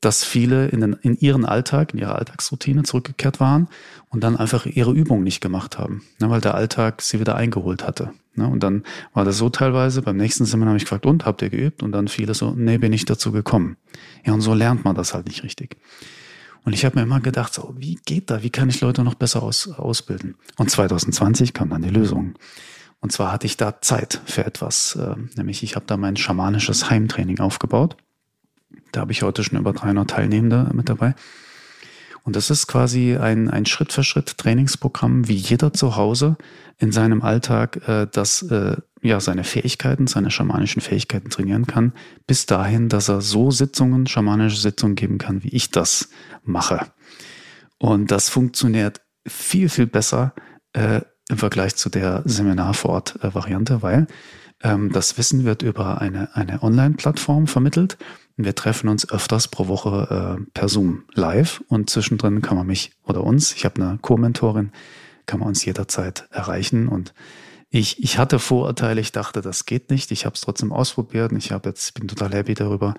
dass 0.00 0.24
viele 0.24 0.68
in, 0.68 0.80
den, 0.80 0.92
in 0.94 1.16
ihren 1.16 1.44
Alltag, 1.44 1.92
in 1.92 1.98
ihre 1.98 2.14
Alltagsroutine 2.14 2.84
zurückgekehrt 2.84 3.40
waren 3.40 3.68
und 4.10 4.22
dann 4.22 4.36
einfach 4.36 4.66
ihre 4.66 4.92
Übung 4.92 5.22
nicht 5.22 5.40
gemacht 5.40 5.78
haben, 5.78 6.02
ne, 6.20 6.30
weil 6.30 6.40
der 6.40 6.54
Alltag 6.54 7.02
sie 7.02 7.18
wieder 7.18 7.34
eingeholt 7.34 7.84
hatte. 7.84 8.12
Ne, 8.36 8.46
und 8.46 8.62
dann 8.62 8.84
war 9.12 9.24
das 9.24 9.38
so 9.38 9.48
teilweise, 9.48 10.02
beim 10.02 10.16
nächsten 10.16 10.44
Seminar 10.44 10.70
habe 10.70 10.76
ich 10.76 10.84
gefragt, 10.84 11.06
und, 11.06 11.24
habt 11.24 11.42
ihr 11.42 11.50
geübt? 11.50 11.82
Und 11.82 11.92
dann 11.92 12.06
viele 12.06 12.34
so, 12.34 12.52
nee, 12.52 12.78
bin 12.78 12.92
ich 12.92 13.04
dazu 13.04 13.32
gekommen. 13.32 13.76
Ja, 14.24 14.32
und 14.34 14.40
so 14.40 14.54
lernt 14.54 14.84
man 14.84 14.94
das 14.94 15.14
halt 15.14 15.26
nicht 15.26 15.42
richtig. 15.42 15.76
Und 16.64 16.72
ich 16.72 16.84
habe 16.84 16.96
mir 16.96 17.02
immer 17.02 17.20
gedacht, 17.20 17.52
so, 17.52 17.74
wie 17.76 17.98
geht 18.04 18.30
da? 18.30 18.42
Wie 18.42 18.50
kann 18.50 18.68
ich 18.68 18.80
Leute 18.80 19.02
noch 19.02 19.14
besser 19.14 19.42
aus, 19.42 19.68
ausbilden? 19.68 20.36
Und 20.58 20.70
2020 20.70 21.52
kam 21.54 21.70
dann 21.70 21.82
die 21.82 21.88
Lösung. 21.88 22.34
Und 23.00 23.10
zwar 23.10 23.32
hatte 23.32 23.46
ich 23.46 23.56
da 23.56 23.80
Zeit 23.80 24.20
für 24.26 24.44
etwas, 24.44 24.96
äh, 24.96 25.14
nämlich 25.36 25.62
ich 25.62 25.76
habe 25.76 25.86
da 25.86 25.96
mein 25.96 26.16
schamanisches 26.16 26.90
Heimtraining 26.90 27.40
aufgebaut. 27.40 27.96
Da 28.92 29.00
habe 29.00 29.12
ich 29.12 29.22
heute 29.22 29.44
schon 29.44 29.58
über 29.58 29.72
300 29.72 30.08
Teilnehmende 30.08 30.70
mit 30.72 30.88
dabei. 30.88 31.14
Und 32.24 32.36
das 32.36 32.50
ist 32.50 32.66
quasi 32.66 33.16
ein, 33.16 33.48
ein 33.48 33.64
Schritt-für-Schritt-Trainingsprogramm, 33.64 35.28
wie 35.28 35.34
jeder 35.34 35.72
zu 35.72 35.96
Hause 35.96 36.36
in 36.76 36.92
seinem 36.92 37.22
Alltag 37.22 37.88
äh, 37.88 38.06
das, 38.10 38.42
äh, 38.42 38.76
ja, 39.00 39.20
seine 39.20 39.44
Fähigkeiten, 39.44 40.06
seine 40.06 40.30
schamanischen 40.30 40.82
Fähigkeiten 40.82 41.30
trainieren 41.30 41.66
kann, 41.66 41.94
bis 42.26 42.44
dahin, 42.44 42.90
dass 42.90 43.08
er 43.08 43.22
so 43.22 43.50
Sitzungen, 43.50 44.06
schamanische 44.06 44.60
Sitzungen 44.60 44.94
geben 44.94 45.18
kann, 45.18 45.42
wie 45.42 45.48
ich 45.48 45.70
das 45.70 46.10
mache. 46.44 46.86
Und 47.78 48.10
das 48.10 48.28
funktioniert 48.28 49.00
viel, 49.26 49.68
viel 49.68 49.86
besser, 49.86 50.34
äh, 50.74 51.00
im 51.30 51.38
Vergleich 51.38 51.76
zu 51.76 51.88
der 51.88 52.22
Seminar 52.24 52.74
vor 52.74 52.90
Ort 52.90 53.18
Variante, 53.22 53.82
weil 53.82 54.06
ähm, 54.62 54.92
das 54.92 55.18
Wissen 55.18 55.44
wird 55.44 55.62
über 55.62 56.00
eine, 56.00 56.34
eine 56.34 56.62
Online-Plattform 56.62 57.46
vermittelt. 57.46 57.98
Wir 58.38 58.54
treffen 58.54 58.88
uns 58.88 59.10
öfters 59.10 59.48
pro 59.48 59.66
Woche 59.66 60.38
äh, 60.38 60.50
per 60.54 60.68
Zoom 60.68 61.02
live 61.12 61.62
und 61.66 61.90
zwischendrin 61.90 62.40
kann 62.40 62.56
man 62.56 62.68
mich 62.68 62.92
oder 63.02 63.24
uns, 63.24 63.52
ich 63.52 63.64
habe 63.64 63.82
eine 63.82 63.98
Co-Mentorin, 64.00 64.70
kann 65.26 65.40
man 65.40 65.48
uns 65.48 65.64
jederzeit 65.64 66.28
erreichen 66.30 66.86
und 66.88 67.12
ich, 67.70 68.02
ich 68.02 68.16
hatte 68.16 68.38
Vorurteile, 68.38 69.00
ich 69.00 69.12
dachte, 69.12 69.42
das 69.42 69.66
geht 69.66 69.90
nicht. 69.90 70.10
Ich 70.10 70.24
habe 70.24 70.34
es 70.34 70.40
trotzdem 70.40 70.72
ausprobiert 70.72 71.32
und 71.32 71.38
ich 71.38 71.52
habe 71.52 71.68
jetzt 71.68 71.92
bin 71.94 72.08
total 72.08 72.32
happy 72.32 72.54
darüber. 72.54 72.94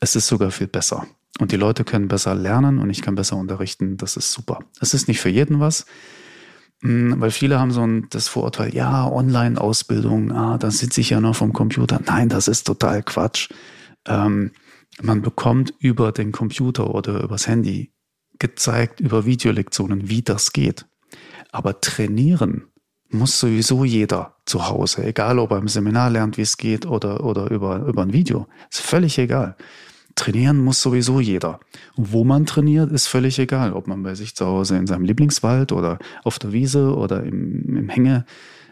Es 0.00 0.16
ist 0.16 0.26
sogar 0.26 0.50
viel 0.50 0.66
besser. 0.66 1.06
Und 1.38 1.52
die 1.52 1.56
Leute 1.56 1.84
können 1.84 2.08
besser 2.08 2.34
lernen 2.34 2.80
und 2.80 2.90
ich 2.90 3.00
kann 3.00 3.14
besser 3.14 3.36
unterrichten. 3.36 3.96
Das 3.96 4.16
ist 4.16 4.32
super. 4.32 4.60
Es 4.80 4.92
ist 4.92 5.06
nicht 5.06 5.20
für 5.20 5.28
jeden 5.28 5.60
was. 5.60 5.86
Hm, 6.80 7.20
weil 7.20 7.30
viele 7.30 7.60
haben 7.60 7.70
so 7.70 7.82
ein, 7.82 8.08
das 8.10 8.26
Vorurteil, 8.26 8.74
ja, 8.74 9.06
Online-Ausbildung, 9.08 10.32
ah, 10.32 10.58
da 10.58 10.70
sitze 10.70 11.00
ich 11.00 11.10
ja 11.10 11.20
noch 11.20 11.36
vom 11.36 11.52
Computer. 11.52 12.00
Nein, 12.04 12.28
das 12.28 12.48
ist 12.48 12.64
total 12.64 13.02
Quatsch. 13.02 13.50
Ähm, 14.06 14.50
man 15.02 15.22
bekommt 15.22 15.74
über 15.78 16.12
den 16.12 16.32
Computer 16.32 16.94
oder 16.94 17.22
übers 17.22 17.46
Handy 17.46 17.92
gezeigt, 18.38 19.00
über 19.00 19.24
Videolektionen, 19.24 20.08
wie 20.08 20.22
das 20.22 20.52
geht. 20.52 20.86
Aber 21.50 21.80
trainieren 21.80 22.68
muss 23.10 23.40
sowieso 23.40 23.84
jeder 23.84 24.36
zu 24.44 24.68
Hause, 24.68 25.04
egal 25.04 25.38
ob 25.38 25.50
er 25.52 25.58
im 25.58 25.68
Seminar 25.68 26.10
lernt, 26.10 26.36
wie 26.36 26.42
es 26.42 26.56
geht 26.56 26.86
oder, 26.86 27.24
oder 27.24 27.50
über, 27.50 27.86
über 27.86 28.02
ein 28.02 28.12
Video. 28.12 28.46
Ist 28.70 28.82
völlig 28.82 29.18
egal 29.18 29.56
trainieren 30.18 30.58
muss 30.58 30.82
sowieso 30.82 31.20
jeder. 31.20 31.60
Wo 31.96 32.24
man 32.24 32.44
trainiert, 32.44 32.90
ist 32.92 33.06
völlig 33.06 33.38
egal. 33.38 33.72
Ob 33.72 33.86
man 33.86 34.02
bei 34.02 34.14
sich 34.14 34.34
zu 34.34 34.46
Hause 34.46 34.76
in 34.76 34.86
seinem 34.86 35.04
Lieblingswald 35.04 35.72
oder 35.72 35.98
auf 36.24 36.38
der 36.38 36.52
Wiese 36.52 36.94
oder 36.94 37.22
im, 37.22 37.76
im 37.76 37.88
Hänge, 37.88 38.26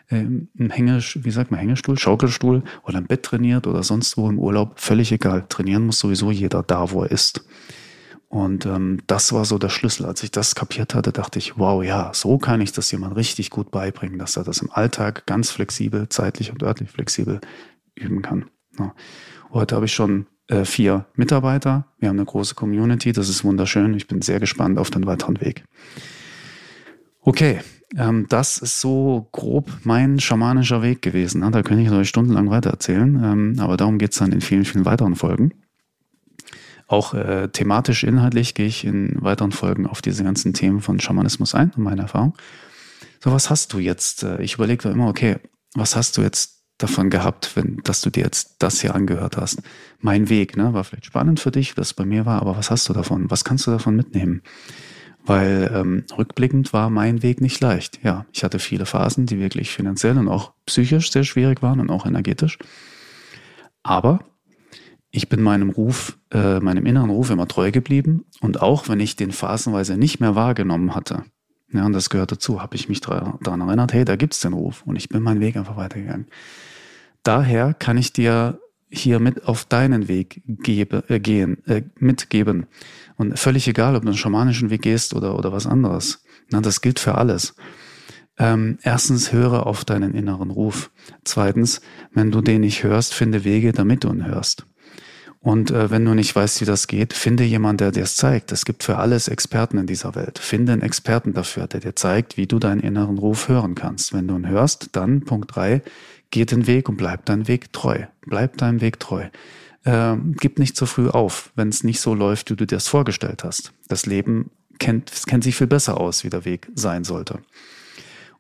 im 0.09 0.71
Hänge, 0.71 1.01
wie 1.15 1.31
sagt 1.31 1.51
man, 1.51 1.59
Hängestuhl, 1.59 1.99
Schaukelstuhl 1.99 2.63
oder 2.85 2.99
im 2.99 3.07
Bett 3.07 3.25
trainiert 3.25 3.67
oder 3.67 3.83
sonst 3.83 4.17
wo 4.17 4.29
im 4.29 4.39
Urlaub, 4.39 4.79
völlig 4.79 5.11
egal. 5.11 5.47
Trainieren 5.49 5.87
muss 5.87 5.99
sowieso 5.99 6.31
jeder 6.31 6.63
da, 6.63 6.91
wo 6.93 7.03
er 7.03 7.11
ist. 7.11 7.45
Und 8.29 8.67
ähm, 8.67 9.01
das 9.07 9.33
war 9.33 9.45
so 9.45 9.59
der 9.59 9.69
Schlüssel. 9.69 10.07
Als 10.07 10.23
ich 10.23 10.31
das 10.31 10.55
kapiert 10.55 10.95
hatte, 10.95 11.13
dachte 11.13 11.39
ich, 11.39 11.59
wow, 11.59 11.83
ja, 11.83 12.11
so 12.13 12.39
kann 12.39 12.61
ich 12.61 12.73
das 12.73 12.91
jemand 12.91 13.17
richtig 13.17 13.51
gut 13.51 13.71
beibringen, 13.71 14.19
dass 14.19 14.37
er 14.37 14.45
das 14.45 14.59
im 14.59 14.71
Alltag 14.71 15.27
ganz 15.27 15.51
flexibel, 15.51 16.09
zeitlich 16.09 16.53
und 16.53 16.63
örtlich 16.63 16.91
flexibel 16.91 17.41
üben 17.95 18.23
kann. 18.23 18.47
Ja. 18.79 18.95
Heute 19.53 19.77
habe 19.77 19.87
ich 19.87 19.95
schon 19.95 20.27
äh, 20.49 20.65
vier 20.65 21.07
Mitarbeiter. 21.15 21.87
Wir 21.99 22.09
haben 22.09 22.19
eine 22.19 22.27
große 22.27 22.55
Community. 22.55 23.13
Das 23.13 23.29
ist 23.29 23.45
wunderschön. 23.45 23.95
Ich 23.95 24.07
bin 24.07 24.23
sehr 24.23 24.41
gespannt 24.41 24.79
auf 24.79 24.91
den 24.91 25.07
weiteren 25.07 25.41
Weg. 25.41 25.65
Okay, 27.23 27.61
ähm, 27.95 28.27
das 28.29 28.59
ist 28.59 28.81
so 28.81 29.29
grob 29.33 29.71
mein 29.85 30.19
schamanischer 30.19 30.83
Weg 30.83 31.03
gewesen. 31.03 31.41
Da 31.53 31.63
könnte 31.63 31.83
ich 31.83 31.91
euch 31.91 32.09
stundenlang 32.09 32.51
weitererzählen. 32.51 33.23
Ähm, 33.23 33.57
aber 33.59 33.77
darum 33.77 33.99
geht's 33.99 34.19
dann 34.19 34.33
in 34.33 34.41
vielen, 34.41 34.65
vielen 34.65 34.85
weiteren 34.85 35.15
Folgen. 35.15 35.53
Auch 36.89 37.15
äh, 37.15 37.49
thematisch, 37.49 38.05
inhaltlich 38.05 38.55
gehe 38.55 38.67
ich 38.67 38.85
in 38.85 39.17
weiteren 39.21 39.53
Folgen 39.53 39.87
auf 39.87 40.03
diese 40.03 40.25
ganzen 40.25 40.53
Themen 40.53 40.81
von 40.81 41.01
Schamanismus 41.01 41.55
ein 41.55 41.73
und 41.77 41.83
meine 41.83 42.03
Erfahrung. 42.03 42.35
So, 43.23 43.33
was 43.33 43.51
hast 43.51 43.73
du 43.73 43.79
jetzt? 43.79 44.23
Äh, 44.23 44.43
ich 44.43 44.55
überlege 44.55 44.85
da 44.85 44.91
immer, 44.91 45.09
okay, 45.09 45.37
was 45.75 45.97
hast 45.97 46.17
du 46.17 46.23
jetzt 46.23 46.57
davon 46.79 47.11
gehabt, 47.11 47.53
wenn, 47.55 47.79
dass 47.85 48.03
du 48.03 48.11
dir 48.11 48.25
jetzt 48.25 48.57
das 48.59 48.81
hier 48.81 48.95
angehört 48.95 49.37
hast. 49.37 49.63
Mein 49.99 50.29
Weg, 50.29 50.57
ne, 50.57 50.75
war 50.75 50.85
vielleicht 50.85 51.07
spannend 51.07 51.41
für 51.41 51.51
dich, 51.51 51.77
was 51.77 51.95
bei 51.95 52.05
mir 52.05 52.27
war, 52.27 52.43
aber 52.43 52.57
was 52.57 52.71
hast 52.71 52.89
du 52.89 52.93
davon? 52.93 53.31
Was 53.31 53.45
kannst 53.45 53.67
du 53.67 53.71
davon 53.71 53.97
mitnehmen? 53.97 54.43
Weil 55.27 55.71
ähm, 55.75 56.05
rückblickend 56.17 56.73
war 56.73 56.89
mein 56.89 57.23
Weg 57.23 57.41
nicht 57.41 57.61
leicht. 57.61 58.01
Ja, 58.03 58.27
ich 58.33 58.45
hatte 58.45 58.59
viele 58.59 58.87
Phasen, 58.87 59.27
die 59.27 59.39
wirklich 59.39 59.71
finanziell 59.71 60.17
und 60.19 60.29
auch 60.29 60.53
psychisch 60.67 61.11
sehr 61.11 61.25
schwierig 61.25 61.63
waren 61.63 61.81
und 61.81 61.91
auch 61.91 62.07
energetisch. 62.07 62.59
Aber 63.83 64.21
ich 65.11 65.29
bin 65.29 65.43
meinem 65.43 65.71
Ruf, 65.71 66.19
äh, 66.33 66.61
meinem 66.61 66.87
inneren 66.87 67.11
Ruf 67.11 67.31
immer 67.31 67.49
treu 67.49 67.71
geblieben. 67.73 68.25
Und 68.41 68.63
auch 68.63 68.89
wenn 68.89 69.01
ich 69.01 69.17
den 69.17 69.33
phasenweise 69.33 69.97
nicht 69.97 70.21
mehr 70.21 70.35
wahrgenommen 70.35 70.95
hatte, 70.95 71.25
ja, 71.73 71.85
und 71.85 71.93
das 71.93 72.11
gehört 72.11 72.31
dazu, 72.31 72.63
habe 72.63 72.77
ich 72.77 72.89
mich 72.89 73.01
daran 73.01 73.61
erinnert, 73.61 73.93
hey, 73.93 74.05
da 74.05 74.15
gibt's 74.15 74.39
den 74.39 74.53
Ruf. 74.53 74.85
Und 74.87 74.95
ich 74.95 75.09
bin 75.09 75.23
meinen 75.23 75.41
Weg 75.41 75.57
einfach 75.57 75.77
weitergegangen 75.77 76.27
daher 77.27 77.75
kann 77.75 77.99
ich 77.99 78.13
dir 78.13 78.61
hier 78.89 79.19
mit 79.19 79.47
auf 79.47 79.65
deinen 79.65 80.09
Weg 80.09 80.43
gebe, 80.47 81.05
äh, 81.09 81.21
gehen, 81.21 81.65
äh, 81.67 81.83
mitgeben. 81.99 82.67
Und 83.17 83.39
völlig 83.39 83.67
egal, 83.69 83.97
ob 83.97 84.03
du 84.03 84.09
einen 84.09 84.17
schamanischen 84.17 84.71
Weg 84.71 84.83
gehst 84.83 85.15
oder, 85.15 85.39
oder 85.39 85.53
was 85.53 85.67
anderes. 85.67 86.25
Na, 86.51 86.61
das 86.61 86.81
gilt 86.81 86.99
für 86.99 87.17
alles. 87.17 87.55
Ähm, 88.39 88.79
erstens, 88.83 89.33
höre 89.33 89.67
auf 89.67 89.85
deinen 89.85 90.15
inneren 90.15 90.51
Ruf. 90.51 90.91
Zweitens, 91.25 91.81
wenn 92.13 92.31
du 92.31 92.43
den 92.43 92.61
nicht 92.61 92.83
hörst, 92.83 93.15
finde 93.15 93.45
Wege, 93.45 93.73
damit 93.73 94.05
du 94.05 94.09
ihn 94.09 94.27
hörst. 94.27 94.67
Und 95.41 95.71
äh, 95.71 95.91
wenn 95.91 96.05
du 96.05 96.13
nicht 96.13 96.35
weißt, 96.35 96.61
wie 96.61 96.65
das 96.65 96.89
geht, 96.89 97.13
finde 97.13 97.45
jemanden, 97.45 97.79
der 97.79 97.93
dir 97.93 98.03
es 98.03 98.17
zeigt. 98.17 98.51
Es 98.51 98.65
gibt 98.65 98.83
für 98.83 98.97
alles 98.97 99.29
Experten 99.29 99.79
in 99.79 99.87
dieser 99.87 100.17
Welt. 100.17 100.41
Finde 100.41 100.73
einen 100.73 100.83
Experten 100.83 101.35
dafür, 101.35 101.69
der 101.69 101.79
dir 101.79 101.95
zeigt, 101.95 102.37
wie 102.37 102.49
du 102.49 102.59
deinen 102.59 102.81
inneren 102.81 103.17
Ruf 103.17 103.49
hören 103.49 103.77
kannst. 103.77 104.13
Wenn 104.13 104.27
du 104.27 104.37
ihn 104.37 104.49
hörst, 104.49 104.97
dann 104.97 105.21
Punkt 105.21 105.55
drei, 105.55 105.83
Geh 106.31 106.45
den 106.45 106.67
Weg 106.67 106.89
und 106.89 106.97
bleib 106.97 107.25
deinem 107.27 107.49
Weg 107.49 107.73
treu. 107.73 108.05
Bleib 108.23 108.57
deinem 108.59 108.81
Weg 108.81 109.01
treu. 109.01 109.29
Äh, 109.85 110.17
gib 110.41 110.59
nicht 110.59 110.77
zu 110.77 110.87
früh 110.87 111.09
auf, 111.09 111.53
wenn 111.55 111.69
es 111.69 111.85
nicht 111.85 112.01
so 112.01 112.15
läuft, 112.15 112.51
wie 112.51 112.57
du 112.57 112.67
dir 112.67 112.77
das 112.77 112.89
vorgestellt 112.89 113.45
hast. 113.45 113.73
Das 113.89 114.07
Leben 114.07 114.51
kennt, 114.79 115.13
kennt 115.27 115.45
sich 115.45 115.57
viel 115.57 115.67
besser 115.67 116.01
aus, 116.01 116.25
wie 116.25 116.31
der 116.31 116.45
Weg 116.45 116.69
sein 116.75 117.05
sollte. 117.05 117.41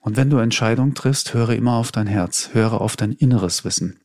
Und 0.01 0.17
wenn 0.17 0.31
du 0.31 0.39
Entscheidungen 0.39 0.95
triffst, 0.95 1.35
höre 1.35 1.51
immer 1.51 1.75
auf 1.75 1.93
dein 1.93 2.07
Herz, 2.07 2.51
höre 2.53 2.81
auf 2.81 2.97
dein 2.97 3.13
inneres 3.13 3.65
Wissen. 3.65 3.99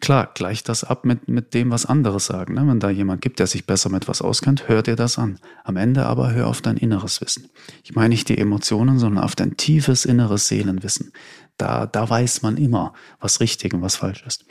Klar, 0.00 0.30
gleich 0.34 0.62
das 0.62 0.82
ab 0.82 1.04
mit, 1.04 1.28
mit 1.28 1.52
dem, 1.52 1.70
was 1.70 1.84
andere 1.84 2.20
sagen. 2.20 2.54
Ne? 2.54 2.66
Wenn 2.66 2.80
da 2.80 2.88
jemand 2.88 3.20
gibt, 3.20 3.38
der 3.38 3.46
sich 3.46 3.66
besser 3.66 3.90
mit 3.90 4.08
was 4.08 4.22
auskennt, 4.22 4.66
hör 4.66 4.82
dir 4.82 4.96
das 4.96 5.18
an. 5.18 5.38
Am 5.62 5.76
Ende 5.76 6.06
aber 6.06 6.32
hör 6.32 6.46
auf 6.46 6.62
dein 6.62 6.78
inneres 6.78 7.20
Wissen. 7.20 7.50
Ich 7.84 7.94
meine 7.94 8.08
nicht 8.08 8.28
die 8.30 8.38
Emotionen, 8.38 8.98
sondern 8.98 9.22
auf 9.22 9.36
dein 9.36 9.58
tiefes 9.58 10.06
inneres 10.06 10.48
Seelenwissen. 10.48 11.12
Da, 11.58 11.84
da 11.84 12.08
weiß 12.08 12.40
man 12.40 12.56
immer, 12.56 12.94
was 13.20 13.40
richtig 13.40 13.74
und 13.74 13.82
was 13.82 13.96
falsch 13.96 14.24
ist. 14.26 14.46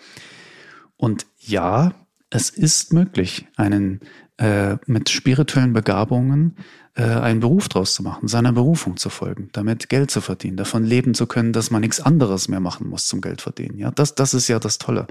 Und 0.98 1.26
ja, 1.40 1.94
es 2.30 2.52
ist 2.52 2.94
möglich, 2.94 3.48
einen 3.56 4.02
äh, 4.40 4.78
mit 4.86 5.10
spirituellen 5.10 5.74
Begabungen 5.74 6.56
äh, 6.96 7.04
einen 7.04 7.42
Beruf 7.42 7.68
draus 7.68 7.94
zu 7.94 8.04
machen, 8.04 8.30
seiner 8.30 8.54
Berufung 8.54 8.96
zu 8.96 9.10
folgen, 9.10 9.50
damit 9.52 9.90
Geld 9.90 10.12
zu 10.12 10.22
verdienen, 10.22 10.56
davon 10.56 10.86
leben 10.86 11.14
zu 11.14 11.28
können, 11.28 11.52
dass 11.52 11.72
man 11.72 11.82
nichts 11.82 12.00
anderes 12.00 12.48
mehr 12.48 12.62
machen 12.62 12.88
muss 12.88 13.08
zum 13.08 13.20
Geld 13.20 13.42
verdienen. 13.42 13.78
Ja, 13.78 13.92
das, 13.92 14.16
das 14.16 14.34
ist 14.34 14.48
ja 14.48 14.60
das 14.60 14.78
Tolle. 14.78 15.08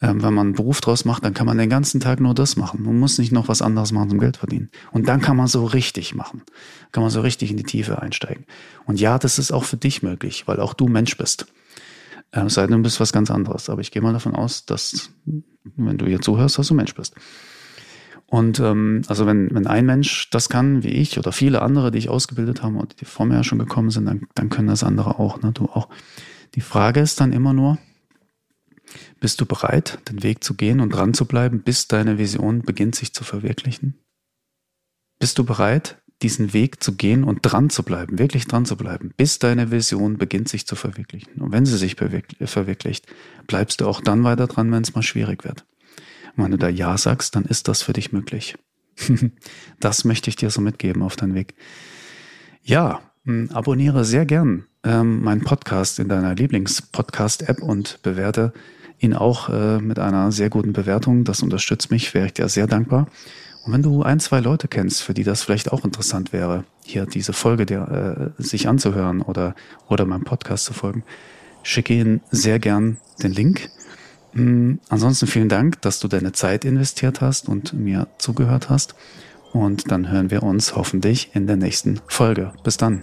Ähm, 0.00 0.22
wenn 0.22 0.32
man 0.32 0.46
einen 0.46 0.54
Beruf 0.54 0.80
draus 0.80 1.04
macht, 1.04 1.26
dann 1.26 1.34
kann 1.34 1.46
man 1.46 1.58
den 1.58 1.68
ganzen 1.68 2.00
Tag 2.00 2.20
nur 2.20 2.34
das 2.34 2.56
machen. 2.56 2.82
Man 2.82 2.98
muss 2.98 3.18
nicht 3.18 3.32
noch 3.32 3.48
was 3.48 3.60
anderes 3.60 3.92
machen 3.92 4.08
zum 4.08 4.18
Geld 4.18 4.38
verdienen. 4.38 4.70
Und 4.92 5.08
dann 5.08 5.20
kann 5.20 5.36
man 5.36 5.46
so 5.46 5.66
richtig 5.66 6.14
machen. 6.14 6.40
Kann 6.90 7.02
man 7.02 7.10
so 7.10 7.20
richtig 7.20 7.50
in 7.50 7.58
die 7.58 7.64
Tiefe 7.64 8.00
einsteigen. 8.00 8.46
Und 8.86 8.98
ja, 8.98 9.18
das 9.18 9.38
ist 9.38 9.52
auch 9.52 9.64
für 9.64 9.76
dich 9.76 10.02
möglich, 10.02 10.48
weil 10.48 10.58
auch 10.58 10.72
du 10.72 10.88
Mensch 10.88 11.18
bist. 11.18 11.46
Ähm, 12.32 12.48
sei 12.48 12.66
denn, 12.66 12.78
du 12.78 12.82
bist 12.82 12.98
was 12.98 13.12
ganz 13.12 13.30
anderes. 13.30 13.68
Aber 13.68 13.82
ich 13.82 13.90
gehe 13.90 14.00
mal 14.00 14.14
davon 14.14 14.34
aus, 14.34 14.64
dass, 14.64 15.10
wenn 15.76 15.98
du 15.98 16.06
hier 16.06 16.22
zuhörst, 16.22 16.56
dass 16.56 16.68
du 16.68 16.74
Mensch 16.74 16.94
bist. 16.94 17.14
Und 18.30 18.60
ähm, 18.60 19.02
also 19.08 19.26
wenn, 19.26 19.52
wenn 19.52 19.66
ein 19.66 19.84
Mensch 19.84 20.30
das 20.30 20.48
kann, 20.48 20.84
wie 20.84 20.90
ich 20.90 21.18
oder 21.18 21.32
viele 21.32 21.62
andere, 21.62 21.90
die 21.90 21.98
ich 21.98 22.08
ausgebildet 22.08 22.62
habe 22.62 22.78
und 22.78 23.00
die 23.00 23.04
vor 23.04 23.26
mir 23.26 23.34
ja 23.34 23.44
schon 23.44 23.58
gekommen 23.58 23.90
sind, 23.90 24.06
dann, 24.06 24.28
dann 24.36 24.50
können 24.50 24.68
das 24.68 24.84
andere 24.84 25.18
auch, 25.18 25.42
ne? 25.42 25.50
Du 25.50 25.64
auch. 25.64 25.88
Die 26.54 26.60
Frage 26.60 27.00
ist 27.00 27.20
dann 27.20 27.32
immer 27.32 27.52
nur, 27.52 27.78
bist 29.18 29.40
du 29.40 29.46
bereit, 29.46 29.98
den 30.08 30.22
Weg 30.22 30.44
zu 30.44 30.54
gehen 30.54 30.80
und 30.80 30.90
dran 30.90 31.12
zu 31.12 31.24
bleiben, 31.24 31.62
bis 31.62 31.88
deine 31.88 32.18
Vision 32.18 32.62
beginnt 32.62 32.94
sich 32.94 33.12
zu 33.12 33.24
verwirklichen? 33.24 33.98
Bist 35.18 35.36
du 35.38 35.44
bereit, 35.44 36.00
diesen 36.22 36.52
Weg 36.52 36.84
zu 36.84 36.94
gehen 36.94 37.24
und 37.24 37.40
dran 37.42 37.68
zu 37.68 37.82
bleiben, 37.82 38.20
wirklich 38.20 38.46
dran 38.46 38.64
zu 38.64 38.76
bleiben, 38.76 39.12
bis 39.16 39.40
deine 39.40 39.72
Vision 39.72 40.18
beginnt 40.18 40.48
sich 40.48 40.68
zu 40.68 40.76
verwirklichen? 40.76 41.42
Und 41.42 41.50
wenn 41.50 41.66
sie 41.66 41.76
sich 41.76 41.96
verwirklicht, 41.96 43.06
bleibst 43.48 43.80
du 43.80 43.88
auch 43.88 44.00
dann 44.00 44.22
weiter 44.22 44.46
dran, 44.46 44.70
wenn 44.70 44.82
es 44.82 44.94
mal 44.94 45.02
schwierig 45.02 45.44
wird. 45.44 45.64
Wenn 46.42 46.50
du 46.52 46.58
da 46.58 46.68
Ja 46.68 46.96
sagst, 46.98 47.36
dann 47.36 47.44
ist 47.44 47.68
das 47.68 47.82
für 47.82 47.92
dich 47.92 48.12
möglich. 48.12 48.56
das 49.80 50.04
möchte 50.04 50.30
ich 50.30 50.36
dir 50.36 50.50
so 50.50 50.60
mitgeben 50.60 51.02
auf 51.02 51.16
deinen 51.16 51.34
Weg. 51.34 51.54
Ja, 52.62 53.00
hm, 53.24 53.50
abonniere 53.52 54.04
sehr 54.04 54.26
gern 54.26 54.66
ähm, 54.84 55.22
meinen 55.22 55.42
Podcast 55.42 55.98
in 55.98 56.08
deiner 56.08 56.34
Lieblings-Podcast-App 56.34 57.62
und 57.62 58.00
bewerte 58.02 58.52
ihn 58.98 59.14
auch 59.14 59.48
äh, 59.48 59.78
mit 59.78 59.98
einer 59.98 60.32
sehr 60.32 60.50
guten 60.50 60.72
Bewertung. 60.72 61.24
Das 61.24 61.42
unterstützt 61.42 61.90
mich, 61.90 62.14
wäre 62.14 62.26
ich 62.26 62.34
dir 62.34 62.48
sehr 62.48 62.66
dankbar. 62.66 63.08
Und 63.64 63.72
wenn 63.72 63.82
du 63.82 64.02
ein, 64.02 64.20
zwei 64.20 64.40
Leute 64.40 64.68
kennst, 64.68 65.02
für 65.02 65.14
die 65.14 65.24
das 65.24 65.42
vielleicht 65.42 65.72
auch 65.72 65.84
interessant 65.84 66.32
wäre, 66.32 66.64
hier 66.84 67.06
diese 67.06 67.32
Folge 67.32 67.66
der, 67.66 68.32
äh, 68.38 68.42
sich 68.42 68.68
anzuhören 68.68 69.20
oder, 69.20 69.54
oder 69.88 70.06
meinem 70.06 70.24
Podcast 70.24 70.64
zu 70.64 70.72
folgen, 70.72 71.04
schicke 71.62 71.94
ihnen 71.94 72.20
sehr 72.30 72.58
gern 72.58 72.98
den 73.22 73.32
Link. 73.32 73.68
Mm, 74.32 74.74
ansonsten 74.88 75.26
vielen 75.26 75.48
Dank, 75.48 75.80
dass 75.82 76.00
du 76.00 76.08
deine 76.08 76.32
Zeit 76.32 76.64
investiert 76.64 77.20
hast 77.20 77.48
und 77.48 77.72
mir 77.72 78.08
zugehört 78.18 78.70
hast. 78.70 78.94
Und 79.52 79.90
dann 79.90 80.10
hören 80.10 80.30
wir 80.30 80.42
uns 80.42 80.76
hoffentlich 80.76 81.30
in 81.34 81.46
der 81.46 81.56
nächsten 81.56 82.00
Folge. 82.06 82.52
Bis 82.62 82.76
dann. 82.76 83.02